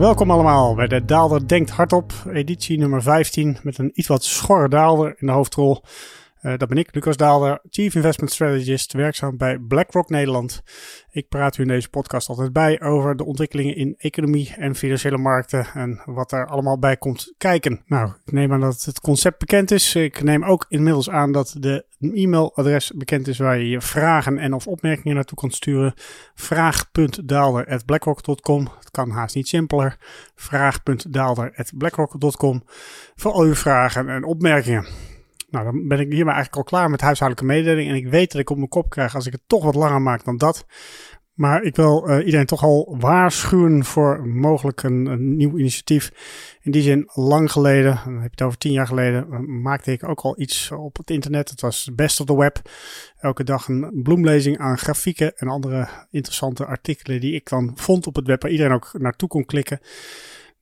Welkom 0.00 0.30
allemaal 0.30 0.74
bij 0.74 0.86
de 0.86 1.04
Daalder 1.04 1.48
Denkt 1.48 1.70
Hardop, 1.70 2.12
editie 2.32 2.78
nummer 2.78 3.02
15 3.02 3.56
met 3.62 3.78
een 3.78 3.90
iets 3.94 4.08
wat 4.08 4.24
schorre 4.24 4.68
daalder 4.68 5.14
in 5.18 5.26
de 5.26 5.32
hoofdrol. 5.32 5.82
Uh, 6.42 6.52
dat 6.56 6.68
ben 6.68 6.78
ik, 6.78 6.94
Lucas 6.94 7.16
Daalder, 7.16 7.60
Chief 7.70 7.94
Investment 7.94 8.32
Strategist, 8.32 8.92
werkzaam 8.92 9.36
bij 9.36 9.58
BlackRock 9.58 10.08
Nederland. 10.08 10.62
Ik 11.10 11.28
praat 11.28 11.56
u 11.56 11.62
in 11.62 11.68
deze 11.68 11.88
podcast 11.88 12.28
altijd 12.28 12.52
bij 12.52 12.80
over 12.80 13.16
de 13.16 13.24
ontwikkelingen 13.24 13.76
in 13.76 13.94
economie 13.98 14.54
en 14.56 14.74
financiële 14.74 15.18
markten 15.18 15.66
en 15.74 16.00
wat 16.04 16.32
er 16.32 16.46
allemaal 16.46 16.78
bij 16.78 16.96
komt 16.96 17.34
kijken. 17.38 17.82
Nou, 17.86 18.12
ik 18.24 18.32
neem 18.32 18.52
aan 18.52 18.60
dat 18.60 18.84
het 18.84 19.00
concept 19.00 19.38
bekend 19.38 19.70
is. 19.70 19.94
Ik 19.94 20.22
neem 20.22 20.44
ook 20.44 20.66
inmiddels 20.68 21.10
aan 21.10 21.32
dat 21.32 21.56
de 21.58 21.84
e-mailadres 22.00 22.92
bekend 22.94 23.28
is 23.28 23.38
waar 23.38 23.58
je 23.58 23.68
je 23.68 23.80
vragen 23.80 24.38
en 24.38 24.52
of 24.52 24.66
opmerkingen 24.66 25.14
naartoe 25.14 25.38
kunt 25.38 25.54
sturen. 25.54 25.94
Vraag.daalder.blackrock.com. 26.34 28.68
Het 28.78 28.90
kan 28.90 29.10
haast 29.10 29.34
niet 29.34 29.48
simpeler. 29.48 29.96
Vraag.daalder.blackrock.com 30.34 32.62
voor 33.14 33.32
al 33.32 33.42
uw 33.42 33.54
vragen 33.54 34.08
en 34.08 34.24
opmerkingen. 34.24 34.86
Nou, 35.50 35.64
dan 35.64 35.88
ben 35.88 36.00
ik 36.00 36.12
hiermee 36.12 36.34
eigenlijk 36.34 36.56
al 36.56 36.78
klaar 36.78 36.90
met 36.90 37.00
huishoudelijke 37.00 37.52
mededeling. 37.52 37.88
En 37.88 37.96
ik 37.96 38.08
weet 38.08 38.32
dat 38.32 38.40
ik 38.40 38.50
op 38.50 38.56
mijn 38.56 38.68
kop 38.68 38.90
krijg 38.90 39.14
als 39.14 39.26
ik 39.26 39.32
het 39.32 39.42
toch 39.46 39.64
wat 39.64 39.74
langer 39.74 40.02
maak 40.02 40.24
dan 40.24 40.36
dat. 40.36 40.66
Maar 41.40 41.62
ik 41.62 41.76
wil 41.76 42.08
uh, 42.08 42.24
iedereen 42.24 42.46
toch 42.46 42.62
al 42.62 42.96
waarschuwen 42.98 43.84
voor 43.84 44.26
mogelijk 44.28 44.82
een, 44.82 45.36
nieuw 45.36 45.58
initiatief. 45.58 46.12
In 46.60 46.70
die 46.70 46.82
zin, 46.82 47.10
lang 47.12 47.52
geleden, 47.52 48.00
dan 48.04 48.14
heb 48.14 48.22
je 48.22 48.30
het 48.30 48.42
over 48.42 48.58
tien 48.58 48.72
jaar 48.72 48.86
geleden, 48.86 49.26
eh, 49.30 49.38
maakte 49.38 49.92
ik 49.92 50.08
ook 50.08 50.20
al 50.20 50.40
iets 50.40 50.70
op 50.70 50.96
het 50.96 51.10
internet. 51.10 51.50
Het 51.50 51.60
was 51.60 51.90
best 51.94 52.20
of 52.20 52.26
the 52.26 52.36
web. 52.36 52.60
Elke 53.16 53.44
dag 53.44 53.68
een 53.68 54.00
bloemlezing 54.02 54.58
aan 54.58 54.78
grafieken 54.78 55.36
en 55.36 55.48
andere 55.48 55.88
interessante 56.10 56.66
artikelen 56.66 57.20
die 57.20 57.34
ik 57.34 57.48
dan 57.48 57.72
vond 57.74 58.06
op 58.06 58.16
het 58.16 58.26
web, 58.26 58.42
waar 58.42 58.50
iedereen 58.50 58.72
ook 58.72 58.90
naartoe 58.98 59.28
kon 59.28 59.44
klikken. 59.44 59.80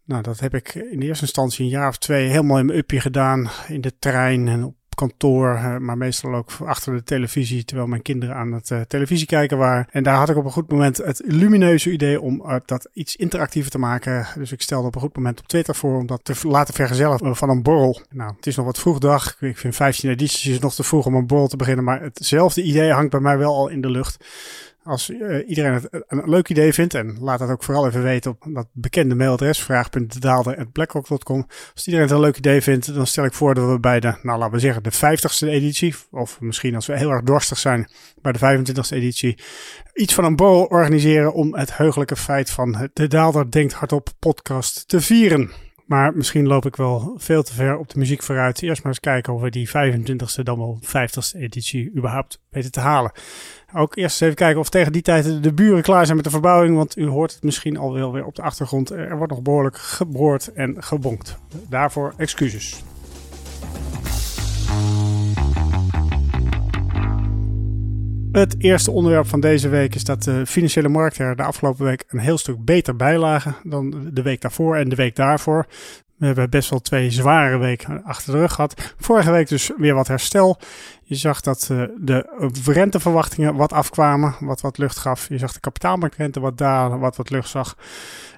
Nou, 0.05 0.23
dat 0.23 0.41
heb 0.41 0.55
ik 0.55 0.75
in 0.75 1.01
eerste 1.01 1.25
instantie 1.25 1.65
een 1.65 1.71
jaar 1.71 1.89
of 1.89 1.99
twee 1.99 2.29
helemaal 2.29 2.59
in 2.59 2.67
mijn 2.67 2.79
upje 2.79 3.01
gedaan. 3.01 3.51
In 3.69 3.81
de 3.81 3.99
trein 3.99 4.49
en 4.49 4.65
op 4.65 4.77
kantoor, 4.99 5.55
eh, 5.55 5.77
maar 5.77 5.97
meestal 5.97 6.35
ook 6.35 6.51
achter 6.65 6.95
de 6.95 7.03
televisie, 7.03 7.65
terwijl 7.65 7.89
mijn 7.89 8.03
kinderen 8.03 8.35
aan 8.35 8.53
het 8.53 8.71
uh, 8.71 8.81
televisie 8.81 9.27
kijken 9.27 9.59
waren. 9.59 9.87
En 9.91 10.03
daar 10.03 10.17
had 10.17 10.29
ik 10.29 10.37
op 10.37 10.45
een 10.45 10.51
goed 10.51 10.71
moment 10.71 10.97
het 10.97 11.23
lumineuze 11.25 11.91
idee 11.91 12.21
om 12.21 12.43
uh, 12.47 12.57
dat 12.65 12.89
iets 12.93 13.17
interactiever 13.17 13.71
te 13.71 13.79
maken. 13.79 14.27
Dus 14.35 14.53
ik 14.53 14.63
stelde 14.63 14.87
op 14.87 14.95
een 14.95 15.01
goed 15.01 15.17
moment 15.17 15.41
op 15.41 15.49
Twitter 15.49 15.75
voor 15.75 15.99
om 15.99 16.07
dat 16.07 16.25
te 16.25 16.35
laten 16.43 16.75
vergezellen 16.75 17.37
van 17.37 17.51
een 17.51 17.63
borrel. 17.63 18.01
Nou, 18.11 18.33
het 18.37 18.47
is 18.47 18.57
nog 18.57 18.67
wat 18.67 18.79
vroeg 18.79 18.99
dag. 18.99 19.37
Ik 19.41 19.59
vind 19.59 19.77
15 19.77 20.11
edities 20.11 20.59
nog 20.59 20.75
te 20.75 20.83
vroeg 20.83 21.07
om 21.07 21.15
een 21.15 21.27
borrel 21.27 21.49
te 21.49 21.57
beginnen, 21.57 21.85
maar 21.85 22.01
hetzelfde 22.01 22.63
idee 22.63 22.93
hangt 22.93 23.11
bij 23.11 23.21
mij 23.21 23.39
wel 23.39 23.55
al 23.55 23.69
in 23.69 23.81
de 23.81 23.91
lucht. 23.91 24.25
Als 24.89 25.11
uh, 25.11 25.49
iedereen 25.49 25.73
het 25.73 25.89
een 25.91 26.31
leuk 26.31 26.49
idee 26.49 26.73
vindt, 26.73 26.95
en 26.95 27.17
laat 27.21 27.39
dat 27.39 27.51
ook 27.51 27.63
vooral 27.63 27.87
even 27.87 28.03
weten 28.03 28.31
op 28.31 28.47
dat 28.55 28.67
bekende 28.73 29.15
mailadres, 29.15 29.63
vraag.daalder.blackrock.com. 29.63 31.47
Als 31.75 31.87
iedereen 31.87 32.07
het 32.07 32.15
een 32.15 32.21
leuk 32.21 32.37
idee 32.37 32.63
vindt, 32.63 32.95
dan 32.95 33.07
stel 33.07 33.25
ik 33.25 33.33
voor 33.33 33.55
dat 33.55 33.71
we 33.71 33.81
bij 33.81 34.01
de, 34.01 34.15
nou 34.23 34.39
laten 34.39 34.55
we 34.55 34.61
zeggen, 34.61 34.83
de 34.83 34.93
50ste 34.93 35.49
editie, 35.49 35.95
of 36.11 36.41
misschien 36.41 36.75
als 36.75 36.87
we 36.87 36.99
heel 36.99 37.11
erg 37.11 37.23
dorstig 37.23 37.59
zijn, 37.59 37.91
bij 38.23 38.33
de 38.33 38.39
25ste 38.39 38.97
editie, 38.97 39.39
iets 39.95 40.15
van 40.15 40.25
een 40.25 40.37
borrel 40.37 40.65
organiseren 40.65 41.33
om 41.33 41.55
het 41.55 41.77
heugelijke 41.77 42.17
feit 42.17 42.51
van 42.51 42.91
de 42.93 43.07
Daalder 43.07 43.51
Denkt 43.51 43.73
Hardop 43.73 44.09
podcast 44.19 44.89
te 44.89 45.01
vieren. 45.01 45.68
Maar 45.89 46.17
misschien 46.17 46.47
loop 46.47 46.67
ik 46.67 46.77
wel 46.77 47.15
veel 47.17 47.43
te 47.43 47.55
ver 47.55 47.79
op 47.79 47.89
de 47.89 47.99
muziek 47.99 48.23
vooruit. 48.23 48.63
Eerst 48.63 48.83
maar 48.83 48.93
eens 48.93 49.01
kijken 49.01 49.33
of 49.33 49.41
we 49.41 49.51
die 49.51 49.69
25ste 49.69 50.43
dan 50.43 50.59
wel 50.59 50.81
50ste 50.83 51.39
editie 51.39 51.91
überhaupt 51.97 52.41
weten 52.51 52.73
te 52.73 52.81
halen. 52.81 53.13
Ook 53.75 53.97
eerst 53.97 54.23
even 54.23 54.35
kijken 54.35 54.61
of 54.61 54.69
tegen 54.69 54.93
die 54.93 55.03
tijd 55.03 55.43
de 55.43 55.53
buren 55.53 55.83
klaar 55.83 56.05
zijn 56.05 56.17
met 56.17 56.25
de 56.25 56.31
verbouwing. 56.31 56.77
Want 56.77 56.97
u 56.97 57.07
hoort 57.07 57.35
het 57.35 57.43
misschien 57.43 57.77
al 57.77 57.93
wel 57.93 58.13
weer 58.13 58.25
op 58.25 58.35
de 58.35 58.43
achtergrond. 58.43 58.91
Er 58.91 59.17
wordt 59.17 59.33
nog 59.33 59.43
behoorlijk 59.43 59.79
geboord 59.79 60.53
en 60.53 60.83
gebonkt. 60.83 61.39
Daarvoor 61.69 62.15
excuses. 62.17 62.83
Het 68.33 68.55
eerste 68.59 68.91
onderwerp 68.91 69.27
van 69.27 69.41
deze 69.41 69.69
week 69.69 69.95
is 69.95 70.05
dat 70.05 70.23
de 70.23 70.47
financiële 70.47 70.89
markten 70.89 71.25
er 71.25 71.37
de 71.37 71.43
afgelopen 71.43 71.85
week 71.85 72.05
een 72.09 72.19
heel 72.19 72.39
stuk 72.39 72.65
beter 72.65 72.97
bij 72.97 73.19
lagen 73.19 73.57
dan 73.63 74.11
de 74.13 74.23
week 74.23 74.41
daarvoor 74.41 74.77
en 74.77 74.89
de 74.89 74.97
week 74.97 75.17
daarvoor. 75.17 75.67
We 76.17 76.27
hebben 76.27 76.51
best 76.51 76.71
wel 76.71 76.81
twee 76.81 77.11
zware 77.11 77.59
weken 77.59 78.05
achter 78.05 78.33
de 78.33 78.39
rug 78.39 78.53
gehad. 78.53 78.95
Vorige 78.99 79.31
week 79.31 79.49
dus 79.49 79.71
weer 79.77 79.95
wat 79.95 80.09
herstel. 80.09 80.59
Je 81.03 81.15
zag 81.15 81.41
dat 81.41 81.69
uh, 81.73 81.83
de 82.01 82.27
renteverwachtingen 82.65 83.55
wat 83.55 83.73
afkwamen, 83.73 84.35
wat 84.41 84.61
wat 84.61 84.79
lucht 84.79 84.99
gaf. 84.99 85.29
Je 85.29 85.39
zag 85.39 85.53
de 85.53 85.61
kapitaalmarktrente 85.61 86.41
wat 86.41 86.59
dalen, 86.59 86.99
wat 86.99 87.17
wat 87.17 87.31
lucht 87.31 87.49
zag. 87.49 87.77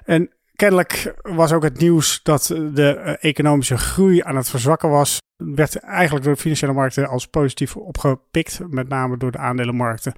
En 0.05 0.29
kennelijk 0.55 1.13
was 1.21 1.51
ook 1.51 1.63
het 1.63 1.79
nieuws 1.79 2.19
dat 2.23 2.45
de 2.73 3.01
uh, 3.05 3.13
economische 3.19 3.77
groei 3.77 4.21
aan 4.21 4.35
het 4.35 4.49
verzwakken 4.49 4.89
was 4.89 5.19
werd 5.55 5.75
eigenlijk 5.75 6.25
door 6.25 6.33
de 6.33 6.41
financiële 6.41 6.73
markten 6.73 7.07
als 7.07 7.27
positief 7.27 7.75
opgepikt, 7.75 8.59
met 8.69 8.89
name 8.89 9.17
door 9.17 9.31
de 9.31 9.37
aandelenmarkten 9.37 10.13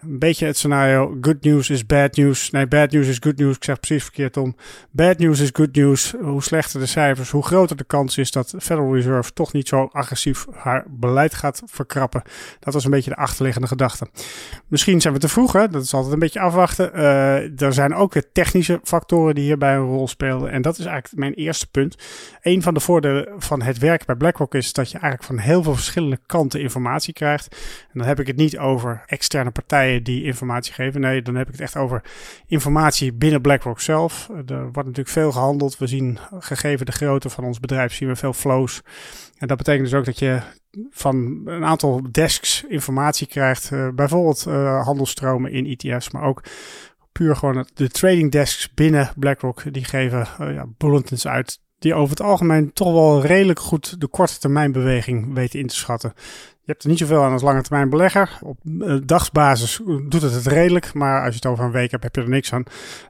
een 0.00 0.18
beetje 0.18 0.46
het 0.46 0.56
scenario: 0.56 1.16
good 1.20 1.42
news 1.42 1.70
is 1.70 1.86
bad 1.86 2.16
news. 2.16 2.50
Nee, 2.50 2.66
bad 2.66 2.90
news 2.90 3.08
is 3.08 3.18
good 3.20 3.36
news. 3.36 3.56
Ik 3.56 3.64
zeg 3.64 3.80
precies 3.80 4.02
verkeerd 4.02 4.36
om. 4.36 4.56
Bad 4.90 5.18
news 5.18 5.40
is 5.40 5.50
good 5.52 5.74
news. 5.74 6.14
Hoe 6.20 6.42
slechter 6.42 6.80
de 6.80 6.86
cijfers, 6.86 7.30
hoe 7.30 7.42
groter 7.42 7.76
de 7.76 7.84
kans 7.84 8.18
is 8.18 8.30
dat 8.30 8.50
de 8.50 8.60
Federal 8.60 8.94
Reserve 8.94 9.32
toch 9.32 9.52
niet 9.52 9.68
zo 9.68 9.88
agressief 9.92 10.46
haar 10.52 10.84
beleid 10.88 11.34
gaat 11.34 11.62
verkrappen. 11.64 12.22
Dat 12.60 12.74
was 12.74 12.84
een 12.84 12.90
beetje 12.90 13.10
de 13.10 13.16
achterliggende 13.16 13.68
gedachte. 13.68 14.08
Misschien 14.66 15.00
zijn 15.00 15.14
we 15.14 15.20
te 15.20 15.28
vroeg, 15.28 15.52
hè? 15.52 15.68
dat 15.68 15.82
is 15.82 15.94
altijd 15.94 16.12
een 16.12 16.18
beetje 16.18 16.40
afwachten. 16.40 16.90
Uh, 16.94 17.60
er 17.62 17.72
zijn 17.72 17.94
ook 17.94 18.14
technische 18.32 18.80
factoren 18.82 19.34
die 19.34 19.44
hierbij 19.44 19.74
een 19.74 19.86
rol 19.86 20.08
spelen. 20.08 20.50
En 20.50 20.62
dat 20.62 20.78
is 20.78 20.84
eigenlijk 20.84 21.20
mijn 21.20 21.34
eerste 21.34 21.70
punt. 21.70 21.96
Een 22.42 22.62
van 22.62 22.74
de 22.74 22.80
voordelen 22.80 23.28
van 23.38 23.62
het 23.62 23.78
werk 23.78 24.04
bij 24.04 24.14
BlackRock 24.14 24.54
is 24.56 24.72
dat 24.72 24.90
je 24.90 24.98
eigenlijk 24.98 25.32
van 25.32 25.38
heel 25.38 25.62
veel 25.62 25.74
verschillende 25.74 26.18
kanten 26.26 26.60
informatie 26.60 27.12
krijgt. 27.12 27.56
En 27.92 27.98
dan 27.98 28.06
heb 28.06 28.20
ik 28.20 28.26
het 28.26 28.36
niet 28.36 28.58
over 28.58 29.02
externe 29.06 29.50
partijen 29.50 30.02
die 30.02 30.24
informatie 30.24 30.72
geven. 30.72 31.00
Nee, 31.00 31.22
dan 31.22 31.34
heb 31.34 31.46
ik 31.46 31.52
het 31.52 31.62
echt 31.62 31.76
over 31.76 32.02
informatie 32.46 33.12
binnen 33.12 33.40
BlackRock 33.40 33.80
zelf. 33.80 34.28
Er 34.46 34.62
wordt 34.62 34.74
natuurlijk 34.74 35.08
veel 35.08 35.32
gehandeld. 35.32 35.78
We 35.78 35.86
zien, 35.86 36.18
gegeven 36.38 36.86
de 36.86 36.92
grootte 36.92 37.30
van 37.30 37.44
ons 37.44 37.60
bedrijf, 37.60 37.94
zien 37.94 38.08
we 38.08 38.16
veel 38.16 38.32
flows. 38.32 38.82
En 39.38 39.46
dat 39.46 39.56
betekent 39.56 39.84
dus 39.84 39.98
ook 39.98 40.04
dat 40.04 40.18
je 40.18 40.40
van 40.90 41.42
een 41.44 41.64
aantal 41.64 42.06
desks 42.10 42.64
informatie 42.68 43.26
krijgt. 43.26 43.70
Uh, 43.70 43.88
bijvoorbeeld 43.94 44.44
uh, 44.48 44.84
handelstromen 44.84 45.52
in 45.52 45.66
ETF's, 45.66 46.10
maar 46.10 46.22
ook 46.22 46.42
puur 47.12 47.36
gewoon 47.36 47.66
de 47.74 47.88
trading 47.88 48.32
desks 48.32 48.74
binnen 48.74 49.10
BlackRock. 49.16 49.72
Die 49.72 49.84
geven 49.84 50.28
ja, 50.38 50.66
bulletins 50.76 51.26
uit 51.26 51.60
die 51.86 51.94
over 51.94 52.10
het 52.10 52.22
algemeen 52.22 52.72
toch 52.72 52.92
wel 52.92 53.22
redelijk 53.22 53.60
goed 53.60 54.00
de 54.00 54.06
korte 54.06 54.38
termijn 54.38 54.72
beweging 54.72 55.34
weten 55.34 55.58
in 55.58 55.66
te 55.66 55.74
schatten. 55.74 56.12
Je 56.64 56.72
hebt 56.72 56.82
er 56.82 56.88
niet 56.88 56.98
zoveel 56.98 57.22
aan 57.22 57.32
als 57.32 57.42
lange 57.42 57.62
termijn 57.62 57.90
belegger. 57.90 58.38
Op 58.42 58.58
uh, 58.64 58.96
dagsbasis 59.04 59.80
doet 60.08 60.22
het 60.22 60.34
het 60.34 60.46
redelijk, 60.46 60.94
maar 60.94 61.20
als 61.20 61.28
je 61.28 61.34
het 61.34 61.46
over 61.46 61.64
een 61.64 61.70
week 61.70 61.90
hebt, 61.90 62.02
heb 62.02 62.14
je 62.14 62.20
er 62.20 62.28
niks 62.28 62.52
aan. 62.52 62.62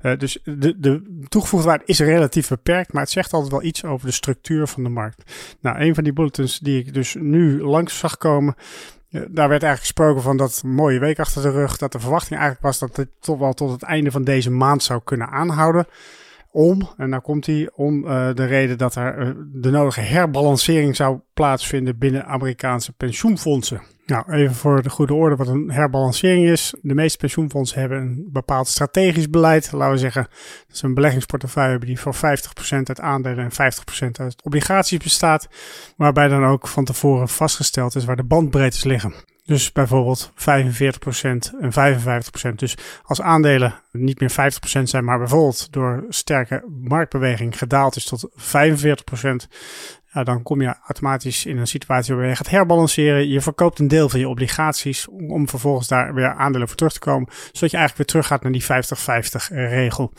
Uh, 0.03 0.19
dus 0.19 0.39
de, 0.45 0.79
de 0.79 1.25
toegevoegde 1.29 1.67
waarde 1.69 1.85
is 1.87 1.99
relatief 1.99 2.49
beperkt, 2.49 2.93
maar 2.93 3.03
het 3.03 3.11
zegt 3.11 3.33
altijd 3.33 3.53
wel 3.53 3.63
iets 3.63 3.85
over 3.85 4.07
de 4.07 4.13
structuur 4.13 4.67
van 4.67 4.83
de 4.83 4.89
markt. 4.89 5.33
Nou, 5.61 5.81
een 5.81 5.95
van 5.95 6.05
die 6.05 6.13
bulletins 6.13 6.59
die 6.59 6.79
ik 6.79 6.95
dus 6.95 7.17
nu 7.19 7.63
langs 7.63 7.99
zag 7.99 8.17
komen, 8.19 8.55
daar 9.11 9.49
werd 9.49 9.63
eigenlijk 9.63 9.81
gesproken 9.81 10.23
van 10.23 10.37
dat 10.37 10.63
mooie 10.65 10.99
week 10.99 11.19
achter 11.19 11.43
de 11.43 11.51
rug, 11.51 11.77
dat 11.77 11.93
de 11.93 12.01
verwachting 12.01 12.39
eigenlijk 12.41 12.63
was 12.63 12.79
dat 12.79 12.97
het 12.97 13.09
toch 13.21 13.39
wel 13.39 13.53
tot 13.53 13.71
het 13.71 13.83
einde 13.83 14.11
van 14.11 14.25
deze 14.25 14.51
maand 14.51 14.83
zou 14.83 15.01
kunnen 15.05 15.29
aanhouden 15.29 15.87
om, 16.57 16.89
en 16.97 17.09
nou 17.09 17.23
komt 17.23 17.47
hij, 17.47 17.71
om 17.75 18.05
uh, 18.05 18.29
de 18.35 18.45
reden 18.45 18.79
dat 18.79 18.95
er 18.95 19.19
uh, 19.19 19.31
de 19.53 19.71
nodige 19.71 20.01
herbalancering 20.01 20.97
zou 20.97 21.21
plaatsvinden 21.35 21.99
binnen 21.99 22.27
Amerikaanse 22.27 22.93
pensioenfondsen. 22.93 23.83
Nou, 24.07 24.33
even 24.33 24.55
voor 24.55 24.83
de 24.83 24.91
goede 24.91 25.15
orde 25.15 25.37
wat 25.37 25.49
een 25.49 25.71
herbalancering 25.71 26.49
is. 26.49 26.75
De 26.83 26.95
meeste 26.95 27.19
pensioenfondsen 27.19 27.81
hebben 27.81 27.99
een 27.99 28.29
bepaald 28.33 28.69
strategisch 28.69 29.31
beleid. 29.31 29.73
Laten 29.73 29.93
we 29.93 29.99
zeggen, 29.99 30.27
dat 30.69 30.77
ze 30.77 30.87
een 30.87 30.95
beleggingsportefeuille 30.95 31.71
hebben 31.71 31.89
die 31.89 32.01
voor 32.01 32.15
50% 32.15 32.19
uit 32.69 33.01
aandelen 33.01 33.51
en 33.51 33.73
50% 34.07 34.11
uit 34.21 34.43
obligaties 34.43 34.99
bestaat. 34.99 35.49
Waarbij 35.97 36.29
dan 36.29 36.45
ook 36.45 36.69
van 36.69 36.85
tevoren 36.85 37.29
vastgesteld 37.29 37.95
is 37.95 38.05
waar 38.05 38.17
de 38.17 38.25
bandbreedtes 38.25 38.85
liggen. 38.85 39.15
Dus 39.47 39.73
bijvoorbeeld 39.73 40.33
45% 40.35 40.35
en 41.61 41.73
55%. 42.51 42.55
Dus 42.55 42.77
als 43.03 43.21
aandelen 43.21 43.75
niet 43.93 44.21
meer 44.21 44.31
50% 44.31 44.83
zijn, 44.83 45.05
maar 45.05 45.19
bijvoorbeeld 45.19 45.73
door 45.73 46.05
sterke 46.09 46.65
marktbeweging 46.83 47.59
gedaald 47.59 47.97
is 47.97 48.05
tot 48.05 48.31
45%, 48.37 49.49
ja, 50.13 50.25
dan 50.25 50.43
kom 50.43 50.63
je 50.63 50.75
automatisch 50.87 51.47
in 51.47 51.59
een 51.59 51.67
situatie 51.67 52.15
waar 52.15 52.29
je 52.29 52.37
gaat 52.37 52.51
herbalanceren. 52.51 53.29
Je 53.29 53.41
verkoopt 53.41 53.79
een 53.79 53.89
deel 53.89 54.09
van 54.09 54.21
je 54.21 54.29
obligaties 54.29 55.09
om 55.09 55.49
vervolgens 55.49 55.89
daar 55.89 56.15
weer 56.15 56.35
aandelen 56.35 56.69
voor 56.69 56.77
terug 56.77 56.93
te 56.93 56.99
komen, 56.99 57.29
zodat 57.53 57.71
je 57.71 57.77
eigenlijk 57.77 57.97
weer 57.97 58.07
terug 58.07 58.27
gaat 58.27 58.43
naar 58.43 58.53
die 58.53 58.65
50-50 58.65 59.55
regel. 59.55 60.13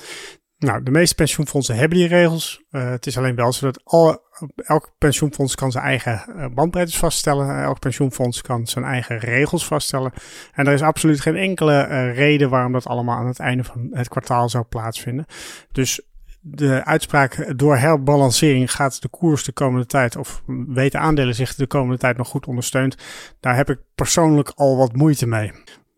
Nou, 0.57 0.83
de 0.83 0.91
meeste 0.91 1.15
pensioenfondsen 1.15 1.75
hebben 1.75 1.97
die 1.97 2.07
regels. 2.07 2.63
Uh, 2.71 2.89
het 2.89 3.05
is 3.05 3.17
alleen 3.17 3.35
wel 3.35 3.53
zo 3.53 3.65
dat 3.65 3.81
alle, 3.83 4.21
elk 4.55 4.91
pensioenfonds 4.97 5.55
kan 5.55 5.71
zijn 5.71 5.83
eigen 5.83 6.25
uh, 6.27 6.45
bandbreedtes 6.53 6.97
vaststellen. 6.97 7.63
Elk 7.63 7.79
pensioenfonds 7.79 8.41
kan 8.41 8.67
zijn 8.67 8.85
eigen 8.85 9.17
regels 9.17 9.65
vaststellen. 9.65 10.11
En 10.53 10.67
er 10.67 10.73
is 10.73 10.81
absoluut 10.81 11.21
geen 11.21 11.35
enkele 11.35 12.11
reden 12.11 12.49
waarom 12.49 12.71
dat 12.71 12.87
allemaal 12.87 13.17
aan 13.17 13.27
het 13.27 13.39
einde 13.39 13.63
van 13.63 13.87
het 13.91 14.07
kwartaal 14.07 14.49
zou 14.49 14.63
plaatsvinden. 14.63 15.25
Dus 15.71 16.01
de 16.41 16.85
uitspraak 16.85 17.57
door 17.57 17.77
herbalancering 17.77 18.71
gaat 18.71 19.01
de 19.01 19.09
koers 19.09 19.43
de 19.43 19.51
komende 19.51 19.85
tijd, 19.85 20.15
of 20.15 20.41
weten 20.67 20.99
aandelen 20.99 21.35
zich 21.35 21.55
de 21.55 21.67
komende 21.67 21.97
tijd 21.97 22.17
nog 22.17 22.27
goed 22.27 22.47
ondersteund. 22.47 22.97
Daar 23.39 23.55
heb 23.55 23.69
ik 23.69 23.79
persoonlijk 23.95 24.51
al 24.55 24.77
wat 24.77 24.95
moeite 24.95 25.27
mee. 25.27 25.51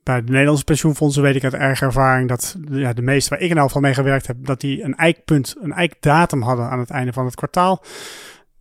Bij 0.09 0.23
de 0.23 0.31
Nederlandse 0.31 0.63
pensioenfondsen 0.63 1.21
weet 1.21 1.35
ik 1.35 1.43
uit 1.43 1.53
eigen 1.53 1.87
ervaring 1.87 2.29
dat 2.29 2.55
ja, 2.69 2.93
de 2.93 3.01
meeste 3.01 3.29
waar 3.29 3.37
ik 3.37 3.43
in 3.43 3.49
ieder 3.49 3.63
geval 3.63 3.81
mee 3.81 3.93
gewerkt 3.93 4.27
heb, 4.27 4.45
dat 4.45 4.61
die 4.61 4.83
een 4.83 4.95
eikpunt, 4.95 5.55
een 5.61 5.73
eikdatum 5.73 6.41
hadden 6.41 6.69
aan 6.69 6.79
het 6.79 6.89
einde 6.89 7.13
van 7.13 7.25
het 7.25 7.35
kwartaal. 7.35 7.83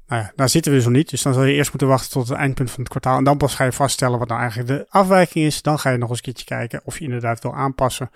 Nou 0.07 0.23
ja, 0.23 0.33
daar 0.37 0.49
zitten 0.49 0.73
we 0.73 0.81
zo 0.81 0.91
niet. 0.91 1.11
Dus 1.11 1.23
dan 1.23 1.35
zal 1.35 1.45
je 1.45 1.55
eerst 1.55 1.71
moeten 1.71 1.89
wachten 1.89 2.11
tot 2.11 2.29
het 2.29 2.39
eindpunt 2.39 2.71
van 2.71 2.81
het 2.81 2.89
kwartaal. 2.89 3.19
En 3.19 3.25
dan 3.25 3.37
pas 3.37 3.55
ga 3.55 3.65
je 3.65 3.73
vaststellen 3.73 4.19
wat 4.19 4.29
nou 4.29 4.41
eigenlijk 4.41 4.69
de 4.69 4.87
afwijking 4.89 5.45
is. 5.45 5.63
Dan 5.63 5.79
ga 5.79 5.91
je 5.91 5.99
nog 5.99 6.09
eens 6.09 6.19
een 6.19 6.25
keertje 6.25 6.45
kijken 6.45 6.81
of 6.85 6.99
je 6.99 7.05
inderdaad 7.05 7.43
wil 7.43 7.55
aanpassen. 7.55 8.11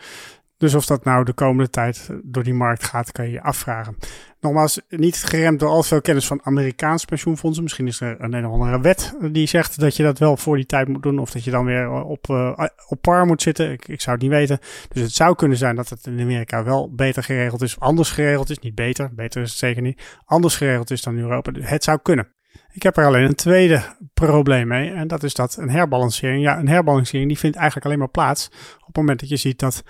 Dus 0.63 0.75
of 0.75 0.87
dat 0.87 1.05
nou 1.05 1.25
de 1.25 1.33
komende 1.33 1.71
tijd 1.71 2.11
door 2.23 2.43
die 2.43 2.55
markt 2.55 2.85
gaat, 2.85 3.13
kan 3.13 3.25
je 3.25 3.31
je 3.31 3.43
afvragen. 3.43 3.97
Nogmaals, 4.41 4.81
niet 4.89 5.17
geremd 5.17 5.61
door 5.61 5.69
al 5.69 5.83
veel 5.83 6.01
kennis 6.01 6.27
van 6.27 6.41
Amerikaanse 6.43 7.07
pensioenfondsen. 7.07 7.63
Misschien 7.63 7.87
is 7.87 8.01
er 8.01 8.17
een, 8.21 8.33
een 8.33 8.47
of 8.47 8.53
andere 8.53 8.81
wet 8.81 9.15
die 9.33 9.47
zegt 9.47 9.81
dat 9.81 9.97
je 9.97 10.03
dat 10.03 10.19
wel 10.19 10.37
voor 10.37 10.57
die 10.57 10.67
tijd 10.67 10.89
moet 10.89 11.03
doen. 11.03 11.19
Of 11.19 11.31
dat 11.31 11.45
je 11.45 11.51
dan 11.51 11.65
weer 11.65 11.91
op, 11.91 12.29
uh, 12.31 12.59
op 12.89 13.01
par 13.01 13.27
moet 13.27 13.43
zitten. 13.43 13.73
Ik, 13.73 13.89
ik 13.89 14.01
zou 14.01 14.15
het 14.17 14.25
niet 14.25 14.35
weten. 14.35 14.59
Dus 14.89 15.03
het 15.03 15.13
zou 15.13 15.35
kunnen 15.35 15.57
zijn 15.57 15.77
dat 15.77 15.89
het 15.89 16.07
in 16.07 16.21
Amerika 16.21 16.65
wel 16.65 16.95
beter 16.95 17.23
geregeld 17.23 17.63
is. 17.63 17.81
Anders 17.81 18.11
geregeld 18.11 18.51
is. 18.51 18.59
Niet 18.59 18.75
beter. 18.75 19.15
Beter 19.15 19.43
is 19.43 19.49
het 19.49 19.59
zeker 19.59 19.83
niet. 19.83 20.03
Anders 20.25 20.57
geregeld 20.57 20.91
is 20.91 21.03
dan 21.03 21.17
in 21.17 21.23
Europa. 21.23 21.53
Het 21.61 21.85
zou 21.85 21.99
kunnen. 22.03 22.29
Ik 22.73 22.83
heb 22.83 22.97
er 22.97 23.07
alleen 23.07 23.25
een 23.25 23.35
tweede 23.35 23.83
probleem 24.15 24.69
mee. 24.69 24.91
En 24.91 25.09
dat 25.09 25.23
is 25.23 25.35
dat 25.35 25.57
een 25.57 25.71
herbalancering. 25.71 26.43
Ja, 26.43 26.59
een 26.59 26.69
herbalancering 26.69 27.29
die 27.29 27.39
vindt 27.39 27.57
eigenlijk 27.57 27.87
alleen 27.87 27.99
maar 27.99 28.09
plaats 28.09 28.47
op 28.79 28.87
het 28.87 28.97
moment 28.97 29.21
dat 29.21 29.29
je 29.29 29.37
ziet 29.37 29.59
dat 29.59 29.83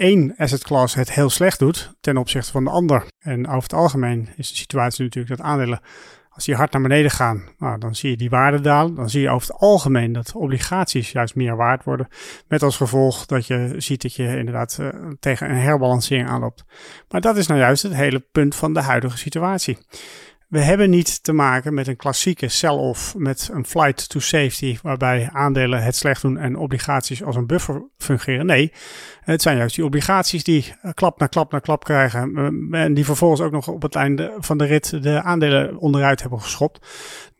één 0.00 0.34
asset 0.36 0.64
class 0.64 0.94
het 0.94 1.12
heel 1.12 1.30
slecht 1.30 1.58
doet 1.58 1.94
ten 2.00 2.16
opzichte 2.16 2.50
van 2.50 2.64
de 2.64 2.70
ander. 2.70 3.04
En 3.18 3.46
over 3.46 3.62
het 3.62 3.72
algemeen 3.72 4.28
is 4.36 4.48
de 4.48 4.56
situatie 4.56 5.04
natuurlijk 5.04 5.36
dat 5.36 5.46
aandelen, 5.46 5.80
als 6.28 6.44
die 6.44 6.54
hard 6.54 6.72
naar 6.72 6.82
beneden 6.82 7.10
gaan, 7.10 7.42
nou, 7.58 7.78
dan 7.78 7.94
zie 7.94 8.10
je 8.10 8.16
die 8.16 8.30
waarde 8.30 8.60
dalen. 8.60 8.94
Dan 8.94 9.10
zie 9.10 9.20
je 9.20 9.30
over 9.30 9.48
het 9.48 9.60
algemeen 9.60 10.12
dat 10.12 10.32
obligaties 10.34 11.12
juist 11.12 11.34
meer 11.34 11.56
waard 11.56 11.84
worden. 11.84 12.08
Met 12.48 12.62
als 12.62 12.76
gevolg 12.76 13.26
dat 13.26 13.46
je 13.46 13.74
ziet 13.76 14.02
dat 14.02 14.14
je 14.14 14.36
inderdaad 14.36 14.78
uh, 14.80 14.88
tegen 15.20 15.50
een 15.50 15.56
herbalancering 15.56 16.28
aanloopt. 16.28 16.64
Maar 17.08 17.20
dat 17.20 17.36
is 17.36 17.46
nou 17.46 17.60
juist 17.60 17.82
het 17.82 17.94
hele 17.94 18.20
punt 18.20 18.54
van 18.54 18.74
de 18.74 18.80
huidige 18.80 19.18
situatie. 19.18 19.78
We 20.50 20.60
hebben 20.60 20.90
niet 20.90 21.22
te 21.22 21.32
maken 21.32 21.74
met 21.74 21.86
een 21.86 21.96
klassieke 21.96 22.48
sell-off 22.48 23.14
met 23.16 23.50
een 23.52 23.64
flight 23.64 24.08
to 24.08 24.20
safety, 24.20 24.78
waarbij 24.82 25.28
aandelen 25.32 25.82
het 25.82 25.96
slecht 25.96 26.22
doen 26.22 26.38
en 26.38 26.56
obligaties 26.56 27.22
als 27.22 27.36
een 27.36 27.46
buffer 27.46 27.82
fungeren. 27.98 28.46
Nee, 28.46 28.72
het 29.20 29.42
zijn 29.42 29.56
juist 29.56 29.74
die 29.74 29.84
obligaties 29.84 30.44
die 30.44 30.74
klap 30.94 31.18
na 31.18 31.26
klap 31.26 31.52
na 31.52 31.58
klap 31.58 31.84
krijgen 31.84 32.36
eh, 32.36 32.82
en 32.82 32.94
die 32.94 33.04
vervolgens 33.04 33.40
ook 33.40 33.52
nog 33.52 33.68
op 33.68 33.82
het 33.82 33.94
einde 33.94 34.36
van 34.38 34.58
de 34.58 34.64
rit 34.64 35.02
de 35.02 35.22
aandelen 35.22 35.76
onderuit 35.76 36.20
hebben 36.20 36.40
geschopt. 36.40 36.86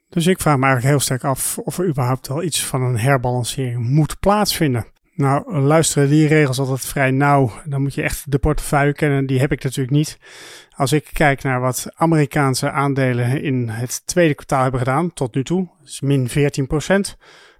Dus 0.08 0.26
ik 0.26 0.40
vraag 0.40 0.56
me 0.56 0.64
eigenlijk 0.64 0.92
heel 0.94 1.04
sterk 1.04 1.24
af 1.24 1.58
of 1.58 1.78
er 1.78 1.88
überhaupt 1.88 2.28
wel 2.28 2.42
iets 2.42 2.64
van 2.64 2.82
een 2.82 2.98
herbalancering 2.98 3.88
moet 3.88 4.20
plaatsvinden. 4.20 4.86
Nou, 5.20 5.58
luisteren 5.58 6.08
die 6.08 6.26
regels 6.26 6.58
altijd 6.58 6.80
vrij 6.80 7.10
nauw. 7.10 7.50
Dan 7.64 7.82
moet 7.82 7.94
je 7.94 8.02
echt 8.02 8.30
de 8.30 8.38
portefeuille 8.38 8.92
kennen. 8.92 9.26
Die 9.26 9.40
heb 9.40 9.52
ik 9.52 9.62
natuurlijk 9.62 9.96
niet. 9.96 10.18
Als 10.76 10.92
ik 10.92 11.10
kijk 11.12 11.42
naar 11.42 11.60
wat 11.60 11.86
Amerikaanse 11.94 12.70
aandelen 12.70 13.42
in 13.42 13.68
het 13.68 14.02
tweede 14.06 14.34
kwartaal 14.34 14.62
hebben 14.62 14.80
gedaan 14.80 15.12
tot 15.12 15.34
nu 15.34 15.44
toe, 15.44 15.68
is 15.84 16.00
min 16.00 16.28
14% 16.28 16.32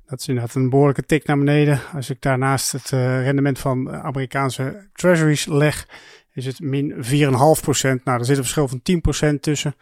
Dat 0.07 0.21
is 0.21 0.29
inderdaad 0.29 0.55
een 0.55 0.71
behoorlijke 0.71 1.07
tik 1.07 1.27
naar 1.27 1.39
beneden. 1.39 1.81
Als 1.95 2.11
ik 2.11 2.21
daarnaast 2.21 2.73
het 2.73 2.91
uh, 2.91 3.23
rendement 3.23 3.59
van 3.59 3.91
Amerikaanse 3.91 4.89
treasuries 4.93 5.47
leg, 5.47 5.87
is 6.33 6.47
het 6.47 6.61
min 6.61 6.95
4,5% 6.95 7.03
Nou, 7.81 8.01
daar 8.05 8.25
zit 8.25 8.37
een 8.37 8.45
verschil 8.45 8.69
van 8.69 8.83
10% 9.35 9.41
tussen. 9.41 9.75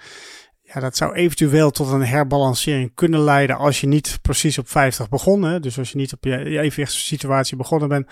Ja, 0.74 0.80
dat 0.80 0.96
zou 0.96 1.12
eventueel 1.12 1.70
tot 1.70 1.90
een 1.90 2.06
herbalancering 2.06 2.94
kunnen 2.94 3.20
leiden 3.20 3.56
als 3.56 3.80
je 3.80 3.86
niet 3.86 4.18
precies 4.22 4.58
op 4.58 4.68
50 4.68 5.08
begonnen. 5.08 5.62
Dus 5.62 5.78
als 5.78 5.90
je 5.90 5.96
niet 5.96 6.12
op 6.12 6.24
je 6.24 6.84
situatie 6.86 7.56
begonnen 7.56 7.88
bent. 7.88 8.06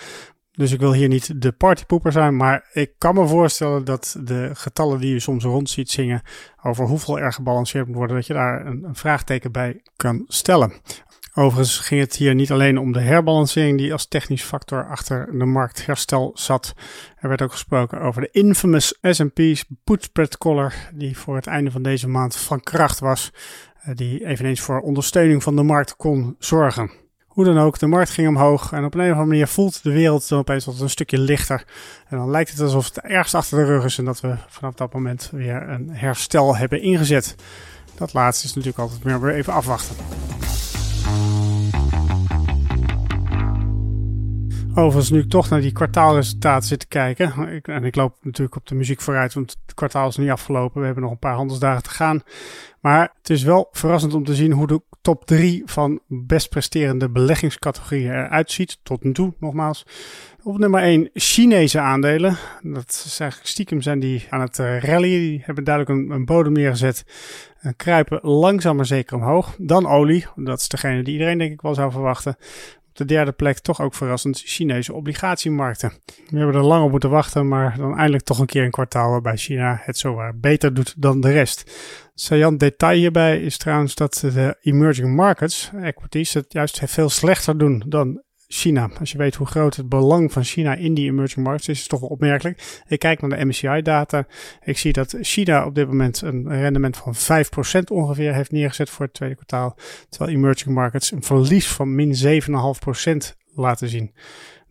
Dus 0.53 0.73
ik 0.73 0.81
wil 0.81 0.93
hier 0.93 1.09
niet 1.09 1.43
de 1.43 1.53
partypoeper 1.53 2.13
zijn, 2.13 2.37
maar 2.37 2.69
ik 2.73 2.93
kan 2.99 3.15
me 3.15 3.27
voorstellen 3.27 3.85
dat 3.85 4.17
de 4.21 4.51
getallen 4.53 5.01
die 5.01 5.13
je 5.13 5.21
soms 5.21 5.45
rond 5.45 5.71
ziet 5.71 5.91
zingen 5.91 6.23
over 6.63 6.87
hoeveel 6.87 7.19
er 7.19 7.33
gebalanceerd 7.33 7.87
moet 7.87 7.97
worden, 7.97 8.17
dat 8.17 8.27
je 8.27 8.33
daar 8.33 8.67
een, 8.67 8.85
een 8.85 8.95
vraagteken 8.95 9.53
bij 9.53 9.83
kan 9.97 10.25
stellen. 10.29 10.73
Overigens 11.39 11.79
ging 11.79 12.01
het 12.01 12.17
hier 12.17 12.35
niet 12.35 12.51
alleen 12.51 12.79
om 12.79 12.93
de 12.93 13.01
herbalancering 13.01 13.79
die 13.79 13.93
als 13.93 14.07
technisch 14.07 14.43
factor 14.43 14.89
achter 14.89 15.29
de 15.39 15.45
marktherstel 15.45 16.31
zat. 16.35 16.75
Er 17.19 17.29
werd 17.29 17.43
ook 17.43 17.53
gesproken 17.53 18.01
over 18.01 18.21
de 18.21 18.29
infamous 18.31 18.99
S&P's 19.03 19.65
put 20.13 20.39
collar 20.39 20.75
die 20.95 21.19
voor 21.19 21.37
het 21.37 21.47
einde 21.47 21.71
van 21.71 21.83
deze 21.83 22.09
maand 22.09 22.37
van 22.37 22.61
kracht 22.61 22.99
was. 22.99 23.33
Eh, 23.83 23.95
die 23.95 24.27
eveneens 24.27 24.61
voor 24.61 24.81
ondersteuning 24.81 25.43
van 25.43 25.57
de 25.57 25.63
markt 25.63 25.97
kon 25.97 26.37
zorgen. 26.39 26.91
Hoe 27.27 27.45
dan 27.45 27.59
ook, 27.59 27.79
de 27.79 27.87
markt 27.87 28.11
ging 28.11 28.29
omhoog 28.29 28.73
en 28.73 28.85
op 28.85 28.95
een 28.95 29.01
of 29.01 29.07
andere 29.07 29.27
manier 29.27 29.47
voelt 29.47 29.83
de 29.83 29.93
wereld 29.93 30.29
dan 30.29 30.39
opeens 30.39 30.65
wat 30.65 30.81
een 30.81 30.91
stukje 30.91 31.19
lichter. 31.19 31.65
En 32.09 32.17
dan 32.17 32.31
lijkt 32.31 32.51
het 32.51 32.61
alsof 32.61 32.85
het 32.85 33.01
ergens 33.01 33.35
achter 33.35 33.59
de 33.59 33.65
rug 33.65 33.85
is 33.85 33.99
en 33.99 34.05
dat 34.05 34.21
we 34.21 34.35
vanaf 34.49 34.75
dat 34.75 34.93
moment 34.93 35.29
weer 35.33 35.69
een 35.69 35.91
herstel 35.91 36.57
hebben 36.57 36.83
ingezet. 36.83 37.35
Dat 37.95 38.13
laatste 38.13 38.47
is 38.47 38.55
natuurlijk 38.55 38.83
altijd 38.83 39.05
meer 39.05 39.21
weer 39.21 39.35
even 39.35 39.53
afwachten. 39.53 39.97
Overigens, 44.79 45.11
nu 45.11 45.19
ik 45.19 45.29
toch 45.29 45.49
naar 45.49 45.61
die 45.61 45.73
kwartaalresultaten 45.73 46.69
zit 46.69 46.79
te 46.79 46.87
kijken. 46.87 47.49
Ik, 47.49 47.69
en 47.69 47.85
ik 47.85 47.97
loop 47.97 48.17
natuurlijk 48.23 48.57
op 48.57 48.67
de 48.67 48.75
muziek 48.75 49.01
vooruit, 49.01 49.35
want 49.35 49.57
het 49.67 49.75
kwartaal 49.75 50.09
is 50.09 50.17
niet 50.17 50.31
afgelopen. 50.31 50.79
We 50.81 50.87
hebben 50.87 51.03
nog 51.03 51.13
een 51.13 51.19
paar 51.19 51.35
handelsdagen 51.35 51.83
te 51.83 51.91
gaan. 51.91 52.23
Maar 52.81 53.13
het 53.19 53.31
is 53.31 53.43
wel 53.43 53.69
verrassend 53.73 54.15
om 54.15 54.25
te 54.25 54.35
zien 54.35 54.53
hoe 54.53 54.67
de 54.67 54.83
top 55.01 55.27
3 55.27 55.63
van 55.67 56.01
best 56.07 56.49
presterende 56.49 57.11
beleggingscategorieën 57.11 58.11
eruit 58.11 58.51
ziet. 58.51 58.79
Tot 58.83 59.05
nu 59.05 59.13
toe, 59.13 59.35
nogmaals. 59.39 59.87
Op 60.43 60.59
nummer 60.59 60.83
1 60.83 61.11
Chinese 61.15 61.81
aandelen. 61.81 62.37
Dat 62.63 63.03
is 63.07 63.21
eigenlijk 63.21 63.51
stiekem 63.51 63.83
zijn 63.83 63.99
die 63.99 64.27
aan 64.31 64.41
het 64.41 64.59
uh, 64.59 64.81
rallyen. 64.81 65.21
Die 65.21 65.43
hebben 65.45 65.65
duidelijk 65.65 65.99
een, 65.99 66.11
een 66.11 66.25
bodem 66.25 66.53
neergezet. 66.53 67.05
En 67.61 67.77
kruipen 67.77 68.19
langzaam 68.23 68.77
maar 68.77 68.87
zeker 68.87 69.17
omhoog. 69.17 69.55
Dan 69.59 69.87
olie. 69.87 70.27
Dat 70.35 70.61
is 70.61 70.69
degene 70.69 71.03
die 71.03 71.13
iedereen 71.13 71.39
denk 71.39 71.53
ik 71.53 71.61
wel 71.61 71.75
zou 71.75 71.91
verwachten 71.91 72.37
de 72.97 73.05
derde 73.05 73.33
plek 73.33 73.59
toch 73.59 73.81
ook 73.81 73.95
verrassend 73.95 74.43
Chinese 74.45 74.93
obligatiemarkten. 74.93 75.93
We 76.31 76.37
hebben 76.39 76.57
er 76.57 76.63
lang 76.63 76.85
op 76.85 76.91
moeten 76.91 77.11
wachten, 77.11 77.49
maar 77.49 77.77
dan 77.77 77.97
eindelijk 77.97 78.25
toch 78.25 78.39
een 78.39 78.47
keer 78.47 78.65
een 78.65 78.71
kwartaal 78.71 79.11
waarbij 79.11 79.37
China 79.37 79.81
het 79.83 79.99
zowaar 79.99 80.39
beter 80.39 80.75
doet 80.75 80.95
dan 80.97 81.21
de 81.21 81.33
rest. 81.33 81.73
Sajan 82.15 82.57
detail 82.57 82.99
hierbij 82.99 83.41
is 83.41 83.57
trouwens 83.57 83.95
dat 83.95 84.15
de 84.15 84.57
emerging 84.61 85.15
markets, 85.15 85.71
equities, 85.83 86.35
het 86.35 86.53
juist 86.53 86.81
veel 86.85 87.09
slechter 87.09 87.59
doen 87.59 87.83
dan 87.87 88.23
China. 88.49 88.91
Als 88.99 89.13
je 89.13 89.19
weet 89.19 89.35
hoe 89.35 89.47
groot 89.47 89.77
het 89.77 89.89
belang 89.89 90.33
van 90.33 90.45
China 90.45 90.75
in 90.75 90.95
die 90.95 91.11
emerging 91.11 91.45
markets 91.45 91.69
is, 91.69 91.75
is 91.75 91.81
het 91.81 91.91
toch 91.91 92.01
wel 92.01 92.09
opmerkelijk. 92.09 92.83
Ik 92.89 92.99
kijk 92.99 93.21
naar 93.21 93.39
de 93.39 93.45
MSCI-data. 93.45 94.27
Ik 94.65 94.79
zie 94.79 94.93
dat 94.93 95.17
China 95.21 95.67
op 95.67 95.75
dit 95.75 95.87
moment 95.87 96.21
een 96.21 96.49
rendement 96.49 96.97
van 96.97 97.15
5% 97.15 97.19
ongeveer 97.93 98.35
heeft 98.35 98.51
neergezet 98.51 98.91
voor 98.91 99.05
het 99.05 99.15
tweede 99.15 99.35
kwartaal. 99.35 99.77
Terwijl 100.09 100.37
emerging 100.37 100.75
markets 100.75 101.11
een 101.11 101.23
verlies 101.23 101.69
van 101.69 101.95
min 101.95 102.43
7,5% 102.43 103.17
laten 103.55 103.89
zien. 103.89 104.13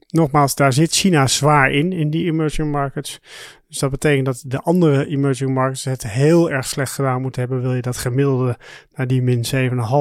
Nogmaals, 0.09 0.55
daar 0.55 0.73
zit 0.73 0.93
China 0.93 1.27
zwaar 1.27 1.71
in, 1.71 1.91
in 1.91 2.09
die 2.09 2.25
emerging 2.25 2.71
markets. 2.71 3.19
Dus 3.67 3.79
dat 3.79 3.91
betekent 3.91 4.25
dat 4.25 4.43
de 4.47 4.61
andere 4.61 5.07
emerging 5.07 5.53
markets 5.53 5.83
het 5.83 6.07
heel 6.07 6.51
erg 6.51 6.65
slecht 6.65 6.93
gedaan 6.93 7.21
moeten 7.21 7.41
hebben. 7.41 7.61
Wil 7.61 7.73
je 7.73 7.81
dat 7.81 7.97
gemiddelde 7.97 8.57
naar 8.93 9.07
die 9.07 9.21
min 9.21 9.45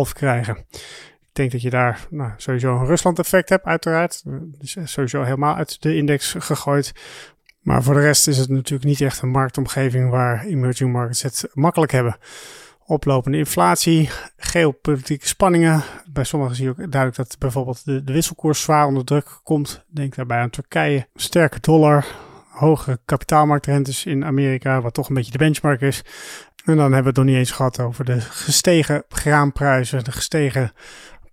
7,5 0.09 0.12
krijgen. 0.12 0.66
Ik 1.34 1.40
denk 1.40 1.52
dat 1.52 1.62
je 1.62 1.70
daar 1.70 2.06
nou, 2.10 2.30
sowieso 2.36 2.76
een 2.76 2.86
Rusland-effect 2.86 3.48
hebt, 3.48 3.64
uiteraard. 3.64 4.22
Dus 4.58 4.76
sowieso 4.84 5.22
helemaal 5.22 5.54
uit 5.54 5.82
de 5.82 5.96
index 5.96 6.34
gegooid. 6.38 6.92
Maar 7.60 7.82
voor 7.82 7.94
de 7.94 8.00
rest 8.00 8.28
is 8.28 8.38
het 8.38 8.48
natuurlijk 8.48 8.84
niet 8.84 9.00
echt 9.00 9.22
een 9.22 9.30
marktomgeving 9.30 10.10
waar 10.10 10.44
emerging 10.44 10.92
markets 10.92 11.22
het 11.22 11.48
makkelijk 11.52 11.92
hebben. 11.92 12.16
Oplopende 12.86 13.38
inflatie, 13.38 14.10
geopolitieke 14.36 15.26
spanningen. 15.26 15.82
Bij 16.12 16.24
sommigen 16.24 16.56
zie 16.56 16.64
je 16.64 16.70
ook 16.70 16.76
duidelijk 16.76 17.16
dat 17.16 17.36
bijvoorbeeld 17.38 17.84
de, 17.84 18.04
de 18.04 18.12
wisselkoers 18.12 18.62
zwaar 18.62 18.86
onder 18.86 19.04
druk 19.04 19.40
komt. 19.42 19.84
Denk 19.88 20.14
daarbij 20.14 20.38
aan 20.38 20.50
Turkije. 20.50 21.08
Sterke 21.14 21.60
dollar, 21.60 22.06
hoge 22.50 22.98
kapitaalmarktrentes 23.04 24.06
in 24.06 24.24
Amerika, 24.24 24.80
wat 24.80 24.94
toch 24.94 25.08
een 25.08 25.14
beetje 25.14 25.32
de 25.32 25.38
benchmark 25.38 25.80
is. 25.80 26.04
En 26.64 26.76
dan 26.76 26.92
hebben 26.92 27.02
we 27.02 27.08
het 27.08 27.16
nog 27.16 27.26
niet 27.26 27.36
eens 27.36 27.50
gehad 27.50 27.80
over 27.80 28.04
de 28.04 28.20
gestegen 28.20 29.04
graanprijzen, 29.08 30.04
de 30.04 30.12
gestegen 30.12 30.72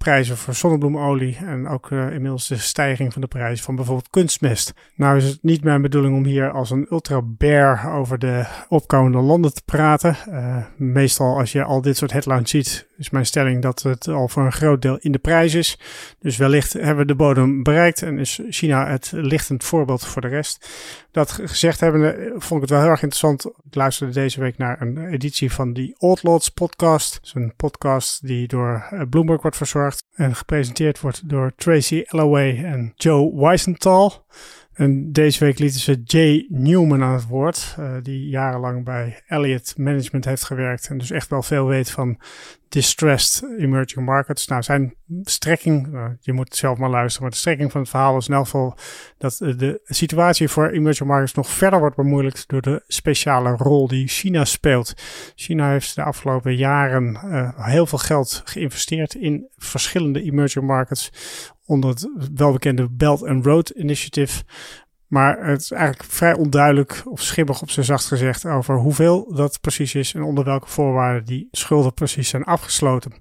prijzen 0.04 0.38
voor 0.38 0.54
zonnebloemolie 0.54 1.38
en 1.46 1.68
ook 1.68 1.90
uh, 1.90 2.12
inmiddels 2.12 2.48
de 2.48 2.58
stijging 2.58 3.14
van 3.14 3.22
de 3.22 3.28
prijs 3.28 3.62
van 3.62 3.76
bijvoorbeeld 3.76 4.10
kunstmest. 4.10 4.74
Nou 4.96 5.18
is 5.18 5.26
het 5.26 5.40
niet 5.42 5.64
mijn 5.64 5.82
bedoeling 5.82 6.16
om 6.16 6.24
hier 6.24 6.52
als 6.52 6.70
een 6.70 6.88
ultra 6.90 7.22
bear 7.24 7.94
over 7.94 8.20
de 8.20 8.46
opkomende 8.70 9.18
landen 9.18 9.54
te 9.54 9.62
praten. 9.66 10.18
Uh, 10.30 10.58
meestal 10.78 11.38
als 11.38 11.52
je 11.52 11.64
al 11.64 11.82
dit 11.82 11.98
soort 11.98 12.12
headlines 12.12 12.50
ziet, 12.50 12.88
is 13.02 13.10
mijn 13.10 13.26
stelling 13.26 13.62
dat 13.62 13.82
het 13.82 14.08
al 14.08 14.28
voor 14.28 14.46
een 14.46 14.52
groot 14.52 14.82
deel 14.82 14.98
in 14.98 15.12
de 15.12 15.20
prijs 15.20 15.54
is. 15.54 15.80
Dus 16.20 16.38
wellicht 16.38 16.74
hebben 16.74 16.98
we 16.98 17.06
de 17.06 17.16
bodem 17.16 17.64
bereikt 17.64 18.02
en 18.02 18.20
is 18.20 18.42
China 18.50 18.88
het 18.88 19.12
lichtend 19.14 19.64
voorbeeld 19.64 20.06
voor 20.06 20.22
de 20.22 20.28
rest. 20.28 20.70
Dat 21.12 21.32
gezegd 21.32 21.80
hebben, 21.80 22.32
vond 22.32 22.54
ik 22.54 22.62
het 22.62 22.70
wel 22.70 22.80
heel 22.80 22.90
erg 22.90 23.02
interessant. 23.02 23.46
Ik 23.46 23.76
luisterde 23.76 24.14
deze 24.14 24.40
week 24.40 24.58
naar 24.58 24.82
een 24.82 25.08
editie 25.08 25.52
van 25.52 25.74
die 25.74 25.96
Outlaws 25.98 26.50
podcast. 26.50 27.14
Dat 27.14 27.24
is 27.24 27.34
een 27.34 27.54
podcast 27.56 28.28
die 28.28 28.48
door 28.48 28.88
eh, 28.90 29.02
Bloomberg 29.10 29.42
wordt 29.42 29.58
verzorgd 29.58 30.04
en 30.14 30.36
gepresenteerd 30.36 31.00
wordt 31.00 31.30
door 31.30 31.52
Tracy 31.56 32.04
Alloway 32.08 32.64
en 32.64 32.94
Joe 32.96 33.36
Weisenthal. 33.36 34.26
En 34.82 35.12
deze 35.12 35.46
week 35.46 35.60
lieten 35.60 35.80
ze 35.80 36.02
Jay 36.04 36.46
Newman 36.50 37.04
aan 37.04 37.14
het 37.14 37.28
woord, 37.28 37.76
uh, 37.80 37.96
die 38.02 38.30
jarenlang 38.30 38.86
bij 38.86 39.22
Elliott 39.28 39.78
Management 39.78 40.26
heeft 40.26 40.44
gewerkt 40.44 40.88
en 40.88 40.98
dus 40.98 41.12
echt 41.12 41.30
wel 41.30 41.44
veel 41.44 41.68
weet 41.68 41.92
van 41.92 42.20
distressed 42.70 43.50
emerging 43.58 44.06
markets. 44.06 44.48
Nou, 44.48 44.64
zijn 44.64 44.96
strekking, 45.22 45.88
uh, 45.94 46.06
je 46.20 46.34
moet 46.34 46.56
zelf 46.56 46.78
maar 46.78 46.90
luisteren, 46.90 47.22
maar 47.22 47.32
de 47.32 47.38
strekking 47.38 47.72
van 47.72 47.82
het 47.82 47.90
verhaal 47.90 48.18
is 48.18 48.28
in 48.28 48.34
elk 48.34 48.44
geval 48.44 48.78
dat 49.18 49.38
de 49.38 49.82
situatie 49.84 50.48
voor 50.48 50.70
emerging 50.70 51.10
markets 51.10 51.34
nog 51.34 51.50
verder 51.50 51.80
wordt 51.80 51.96
bemoeilijkt 51.96 52.48
door 52.48 52.62
de 52.62 52.84
speciale 52.88 53.56
rol 53.56 53.88
die 53.88 54.08
China 54.08 54.46
speelt. 54.46 54.94
China 55.36 55.70
heeft 55.70 55.96
de 55.96 56.04
afgelopen 56.04 56.56
jaren 56.56 57.20
uh, 57.26 57.68
heel 57.68 57.86
veel 57.86 57.98
geld 57.98 58.42
geïnvesteerd 58.46 59.16
in 59.16 59.48
verschillende 59.58 60.22
emerging 60.22 60.66
markets 60.66 61.12
onder 61.72 61.90
het 61.90 62.10
welbekende 62.36 62.90
Belt 62.90 63.26
and 63.26 63.46
Road 63.46 63.70
Initiative. 63.70 64.44
Maar 65.08 65.46
het 65.48 65.62
is 65.62 65.72
eigenlijk 65.72 66.12
vrij 66.12 66.34
onduidelijk 66.34 67.02
of 67.06 67.22
schimmig 67.22 67.62
op 67.62 67.70
zijn 67.70 67.86
zacht 67.86 68.06
gezegd 68.06 68.46
over 68.46 68.76
hoeveel 68.78 69.34
dat 69.36 69.62
precies 69.62 69.96
is 69.96 70.14
en 70.14 70.24
onder 70.24 70.44
welke 70.44 70.68
voorwaarden 70.68 71.26
die 71.26 71.48
schulden 71.52 71.94
precies 71.94 72.30
zijn 72.30 72.44
afgesloten. 72.44 73.12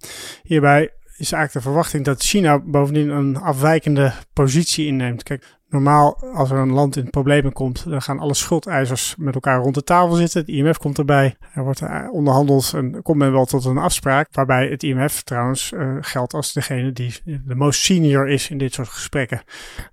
Hierbij 0.43 0.83
is 1.17 1.33
eigenlijk 1.33 1.53
de 1.53 1.61
verwachting 1.61 2.05
dat 2.05 2.23
China 2.23 2.59
bovendien 2.59 3.09
een 3.09 3.37
afwijkende 3.37 4.13
positie 4.33 4.87
inneemt. 4.87 5.23
Kijk, 5.23 5.59
Normaal, 5.71 6.19
als 6.35 6.51
er 6.51 6.57
een 6.57 6.73
land 6.73 6.97
in 6.97 7.11
problemen 7.11 7.53
komt, 7.53 7.91
dan 7.91 8.03
gaan 8.03 8.19
alle 8.19 8.35
schuldeisers 8.35 9.15
met 9.19 9.35
elkaar 9.35 9.61
rond 9.61 9.75
de 9.75 9.85
tafel 9.85 10.15
zitten. 10.15 10.41
Het 10.41 10.49
IMF 10.49 10.79
komt 10.79 10.99
erbij. 10.99 11.37
Er 11.55 11.63
wordt 11.63 11.83
onderhandeld 12.11 12.73
en 12.75 13.03
komt 13.03 13.19
men 13.19 13.33
wel 13.33 13.45
tot 13.45 13.65
een 13.65 13.79
afspraak. 13.79 14.29
Waarbij 14.33 14.69
het 14.69 14.83
IMF 14.83 15.23
trouwens 15.23 15.73
uh, 15.73 15.97
geldt 16.01 16.35
als 16.35 16.53
degene 16.53 16.93
die 16.93 17.15
de 17.25 17.55
most 17.55 17.81
senior 17.81 18.29
is 18.29 18.51
in 18.51 18.59
dit 18.59 18.75
soort 18.75 18.89
gesprekken. 18.89 19.43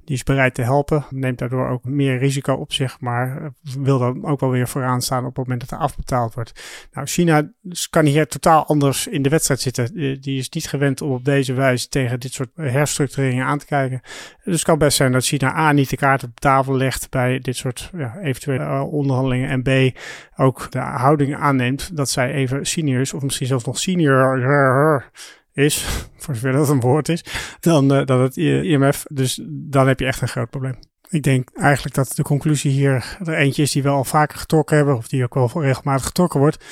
Die 0.05 0.15
is 0.15 0.23
bereid 0.23 0.53
te 0.53 0.61
helpen, 0.61 1.05
neemt 1.09 1.37
daardoor 1.37 1.67
ook 1.69 1.83
meer 1.83 2.17
risico 2.17 2.53
op 2.53 2.73
zich, 2.73 2.99
maar 2.99 3.41
eh, 3.41 3.47
wil 3.79 3.99
dan 3.99 4.25
ook 4.25 4.39
wel 4.39 4.49
weer 4.49 4.67
vooraan 4.67 5.01
staan 5.01 5.25
op 5.25 5.35
het 5.35 5.47
moment 5.47 5.59
dat 5.59 5.71
er 5.71 5.85
afbetaald 5.85 6.33
wordt. 6.33 6.87
Nou, 6.91 7.07
China 7.07 7.51
kan 7.89 8.05
hier 8.05 8.27
totaal 8.27 8.65
anders 8.65 9.07
in 9.07 9.21
de 9.21 9.29
wedstrijd 9.29 9.61
zitten. 9.61 9.93
Die 10.21 10.37
is 10.37 10.49
niet 10.49 10.67
gewend 10.67 11.01
om 11.01 11.11
op 11.11 11.25
deze 11.25 11.53
wijze 11.53 11.87
tegen 11.87 12.19
dit 12.19 12.33
soort 12.33 12.49
herstructureringen 12.53 13.45
aan 13.45 13.57
te 13.57 13.65
kijken. 13.65 14.01
Dus 14.43 14.53
het 14.53 14.63
kan 14.63 14.77
best 14.77 14.97
zijn 14.97 15.11
dat 15.11 15.25
China 15.25 15.51
niet 15.71 15.89
de 15.89 15.97
kaart 15.97 16.23
op 16.23 16.39
tafel 16.39 16.75
legt 16.75 17.09
bij 17.09 17.39
dit 17.39 17.55
soort 17.55 17.89
ja, 17.97 18.17
eventuele 18.21 18.63
uh, 18.63 18.93
onderhandelingen. 18.93 19.49
En 19.49 19.61
B, 19.63 19.97
ook 20.35 20.71
de 20.71 20.79
houding 20.79 21.35
aanneemt 21.35 21.97
dat 21.97 22.09
zij 22.09 22.33
even 22.33 22.65
senior 22.65 23.01
is, 23.01 23.13
of 23.13 23.23
misschien 23.23 23.47
zelfs 23.47 23.65
nog 23.65 23.79
senior 23.79 25.11
is, 25.53 25.81
voor 26.17 26.35
zover 26.35 26.51
dat 26.51 26.69
een 26.69 26.79
woord 26.79 27.09
is, 27.09 27.23
dan, 27.59 27.93
uh, 27.93 28.05
dan 28.05 28.21
het 28.21 28.37
IMF. 28.37 29.05
Dus 29.07 29.39
dan 29.49 29.87
heb 29.87 29.99
je 29.99 30.05
echt 30.05 30.21
een 30.21 30.27
groot 30.27 30.49
probleem. 30.49 30.79
Ik 31.09 31.23
denk 31.23 31.49
eigenlijk 31.53 31.95
dat 31.95 32.15
de 32.15 32.23
conclusie 32.23 32.71
hier 32.71 33.17
er 33.25 33.33
eentje 33.33 33.61
is 33.61 33.71
die 33.71 33.83
we 33.83 33.89
al 33.89 34.03
vaker 34.03 34.37
getrokken 34.37 34.75
hebben, 34.75 34.95
of 34.95 35.07
die 35.07 35.23
ook 35.23 35.33
wel 35.33 35.63
regelmatig 35.63 36.05
getrokken 36.05 36.39
wordt. 36.39 36.63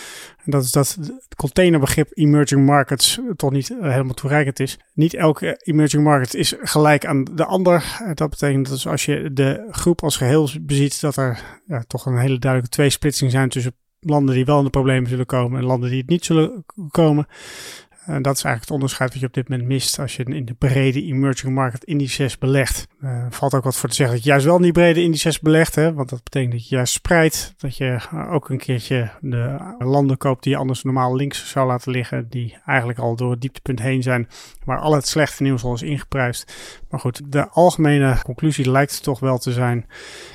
En 0.43 0.51
dat 0.51 0.63
is 0.63 0.71
dat 0.71 0.97
het 0.99 1.35
containerbegrip 1.35 2.09
emerging 2.13 2.65
markets 2.65 3.19
toch 3.35 3.51
niet 3.51 3.69
eh, 3.69 3.89
helemaal 3.91 4.13
toereikend 4.13 4.59
is. 4.59 4.79
Niet 4.93 5.13
elke 5.13 5.59
emerging 5.63 6.03
market 6.03 6.33
is 6.33 6.53
gelijk 6.59 7.05
aan 7.05 7.23
de 7.23 7.45
ander. 7.45 8.01
Dat 8.13 8.29
betekent 8.29 8.69
dat 8.69 8.85
als 8.85 9.05
je 9.05 9.33
de 9.33 9.67
groep 9.71 10.03
als 10.03 10.17
geheel 10.17 10.49
beziet, 10.61 11.01
dat 11.01 11.15
er 11.15 11.39
ja, 11.65 11.83
toch 11.87 12.05
een 12.05 12.17
hele 12.17 12.39
duidelijke 12.39 12.75
tweesplitsing 12.75 13.31
zijn 13.31 13.49
tussen 13.49 13.75
landen 13.99 14.35
die 14.35 14.45
wel 14.45 14.57
in 14.57 14.63
de 14.63 14.69
problemen 14.69 15.09
zullen 15.09 15.25
komen 15.25 15.59
en 15.59 15.65
landen 15.65 15.89
die 15.89 15.99
het 15.99 16.09
niet 16.09 16.25
zullen 16.25 16.65
komen. 16.89 17.27
En 18.05 18.21
dat 18.21 18.35
is 18.35 18.43
eigenlijk 18.43 18.61
het 18.61 18.71
onderscheid 18.71 19.11
wat 19.11 19.19
je 19.19 19.27
op 19.27 19.33
dit 19.33 19.49
moment 19.49 19.67
mist 19.67 19.99
als 19.99 20.15
je 20.15 20.23
in 20.23 20.45
de 20.45 20.53
brede 20.53 21.03
emerging 21.03 21.53
market 21.53 21.83
indices 21.83 22.37
belegt. 22.37 22.87
Uh, 23.03 23.25
valt 23.29 23.53
ook 23.53 23.63
wat 23.63 23.75
voor 23.75 23.89
te 23.89 23.95
zeggen 23.95 24.15
dat 24.15 24.23
je 24.23 24.29
juist 24.29 24.45
wel 24.45 24.55
in 24.55 24.61
die 24.61 24.71
brede 24.71 25.01
indices 25.01 25.39
belegt, 25.39 25.75
hè? 25.75 25.93
want 25.93 26.09
dat 26.09 26.23
betekent 26.23 26.51
dat 26.51 26.69
je 26.69 26.75
juist 26.75 26.93
spreidt. 26.93 27.53
Dat 27.57 27.77
je 27.77 27.85
eh, 28.11 28.33
ook 28.33 28.49
een 28.49 28.57
keertje 28.57 29.11
de 29.21 29.75
landen 29.77 30.17
koopt 30.17 30.43
die 30.43 30.51
je 30.51 30.57
anders 30.57 30.83
normaal 30.83 31.15
links 31.15 31.49
zou 31.49 31.67
laten 31.67 31.91
liggen, 31.91 32.29
die 32.29 32.57
eigenlijk 32.65 32.99
al 32.99 33.15
door 33.15 33.31
het 33.31 33.41
dieptepunt 33.41 33.81
heen 33.81 34.03
zijn, 34.03 34.27
waar 34.63 34.79
al 34.79 34.93
het 34.93 35.07
slechte 35.07 35.43
nieuws 35.43 35.63
al 35.63 35.73
is 35.73 35.81
ingeprijsd. 35.81 36.53
Maar 36.89 36.99
goed, 36.99 37.21
de 37.31 37.49
algemene 37.49 38.17
conclusie 38.23 38.71
lijkt 38.71 39.03
toch 39.03 39.19
wel 39.19 39.37
te 39.37 39.51
zijn, 39.51 39.85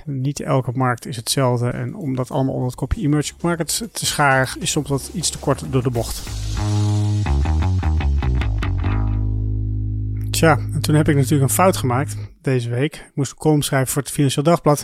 niet 0.04 0.40
elke 0.40 0.72
markt 0.74 1.06
is 1.06 1.16
hetzelfde. 1.16 1.70
En 1.70 1.94
om 1.94 2.16
dat 2.16 2.30
allemaal 2.30 2.54
onder 2.54 2.68
het 2.68 2.78
kopje 2.78 3.02
emerging 3.02 3.42
markets 3.42 3.82
te 3.92 4.06
scharen, 4.06 4.60
is 4.60 4.70
soms 4.70 4.88
wat 4.88 5.10
iets 5.14 5.30
te 5.30 5.38
kort 5.38 5.64
door 5.70 5.82
de 5.82 5.90
bocht. 5.90 6.22
Tja, 10.40 10.58
en 10.72 10.80
toen 10.80 10.94
heb 10.94 11.08
ik 11.08 11.14
natuurlijk 11.14 11.42
een 11.42 11.54
fout 11.54 11.76
gemaakt 11.76 12.16
deze 12.42 12.70
week. 12.70 12.94
Ik 12.94 13.10
moest 13.14 13.30
een 13.30 13.36
column 13.36 13.62
schrijven 13.62 13.92
voor 13.92 14.02
het 14.02 14.10
Financieel 14.10 14.44
Dagblad. 14.44 14.80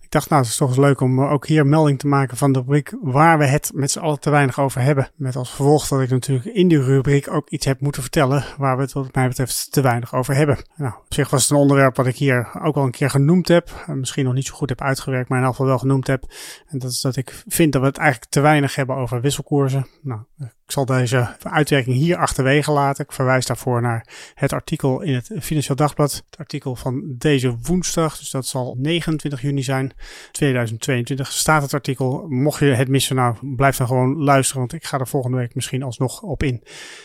Ik 0.00 0.10
dacht, 0.10 0.28
nou, 0.28 0.42
het 0.42 0.50
is 0.50 0.56
toch 0.56 0.68
eens 0.68 0.78
leuk 0.78 1.00
om 1.00 1.20
ook 1.24 1.46
hier 1.46 1.66
melding 1.66 1.98
te 1.98 2.06
maken 2.06 2.36
van 2.36 2.52
de 2.52 2.58
rubriek 2.58 2.92
waar 3.02 3.38
we 3.38 3.46
het 3.46 3.70
met 3.74 3.90
z'n 3.90 3.98
allen 3.98 4.20
te 4.20 4.30
weinig 4.30 4.60
over 4.60 4.80
hebben. 4.80 5.10
Met 5.16 5.36
als 5.36 5.50
gevolg 5.50 5.88
dat 5.88 6.00
ik 6.00 6.10
natuurlijk 6.10 6.46
in 6.46 6.68
die 6.68 6.82
rubriek 6.82 7.30
ook 7.30 7.50
iets 7.50 7.66
heb 7.66 7.80
moeten 7.80 8.02
vertellen 8.02 8.44
waar 8.56 8.76
we 8.76 8.82
het 8.82 8.92
wat 8.92 9.14
mij 9.14 9.28
betreft 9.28 9.72
te 9.72 9.80
weinig 9.80 10.14
over 10.14 10.34
hebben. 10.34 10.58
Nou, 10.76 10.92
op 10.94 11.14
zich 11.14 11.30
was 11.30 11.42
het 11.42 11.50
een 11.50 11.56
onderwerp 11.56 11.96
wat 11.96 12.06
ik 12.06 12.16
hier 12.16 12.50
ook 12.62 12.76
al 12.76 12.84
een 12.84 12.90
keer 12.90 13.10
genoemd 13.10 13.48
heb. 13.48 13.84
Misschien 13.86 14.24
nog 14.24 14.34
niet 14.34 14.46
zo 14.46 14.54
goed 14.54 14.68
heb 14.68 14.82
uitgewerkt, 14.82 15.28
maar 15.28 15.38
in 15.38 15.44
elk 15.44 15.54
geval 15.54 15.70
wel 15.70 15.78
genoemd 15.78 16.06
heb. 16.06 16.24
En 16.66 16.78
dat 16.78 16.90
is 16.90 17.00
dat 17.00 17.16
ik 17.16 17.42
vind 17.46 17.72
dat 17.72 17.80
we 17.80 17.88
het 17.88 17.98
eigenlijk 17.98 18.30
te 18.30 18.40
weinig 18.40 18.74
hebben 18.74 18.96
over 18.96 19.20
wisselkoersen. 19.20 19.86
Nou, 20.02 20.20
ik 20.68 20.74
zal 20.74 20.84
deze 20.84 21.36
uitwerking 21.42 21.96
hier 21.96 22.16
achterwege 22.16 22.70
laten. 22.70 23.04
Ik 23.04 23.12
verwijs 23.12 23.46
daarvoor 23.46 23.82
naar 23.82 24.06
het 24.34 24.52
artikel 24.52 25.00
in 25.00 25.14
het 25.14 25.30
Financieel 25.40 25.76
Dagblad. 25.76 26.24
Het 26.30 26.38
artikel 26.38 26.76
van 26.76 27.02
deze 27.18 27.56
woensdag, 27.62 28.18
dus 28.18 28.30
dat 28.30 28.46
zal 28.46 28.76
29 28.78 29.40
juni 29.40 29.62
zijn, 29.62 29.92
2022. 30.30 31.32
Staat 31.32 31.62
het 31.62 31.74
artikel. 31.74 32.26
Mocht 32.28 32.60
je 32.60 32.66
het 32.66 32.88
missen, 32.88 33.16
nou 33.16 33.54
blijf 33.56 33.76
dan 33.76 33.86
gewoon 33.86 34.16
luisteren, 34.16 34.60
want 34.60 34.72
ik 34.72 34.84
ga 34.84 34.98
er 34.98 35.08
volgende 35.08 35.36
week 35.36 35.54
misschien 35.54 35.82
alsnog 35.82 36.22
op 36.22 36.42
in. 36.42 36.62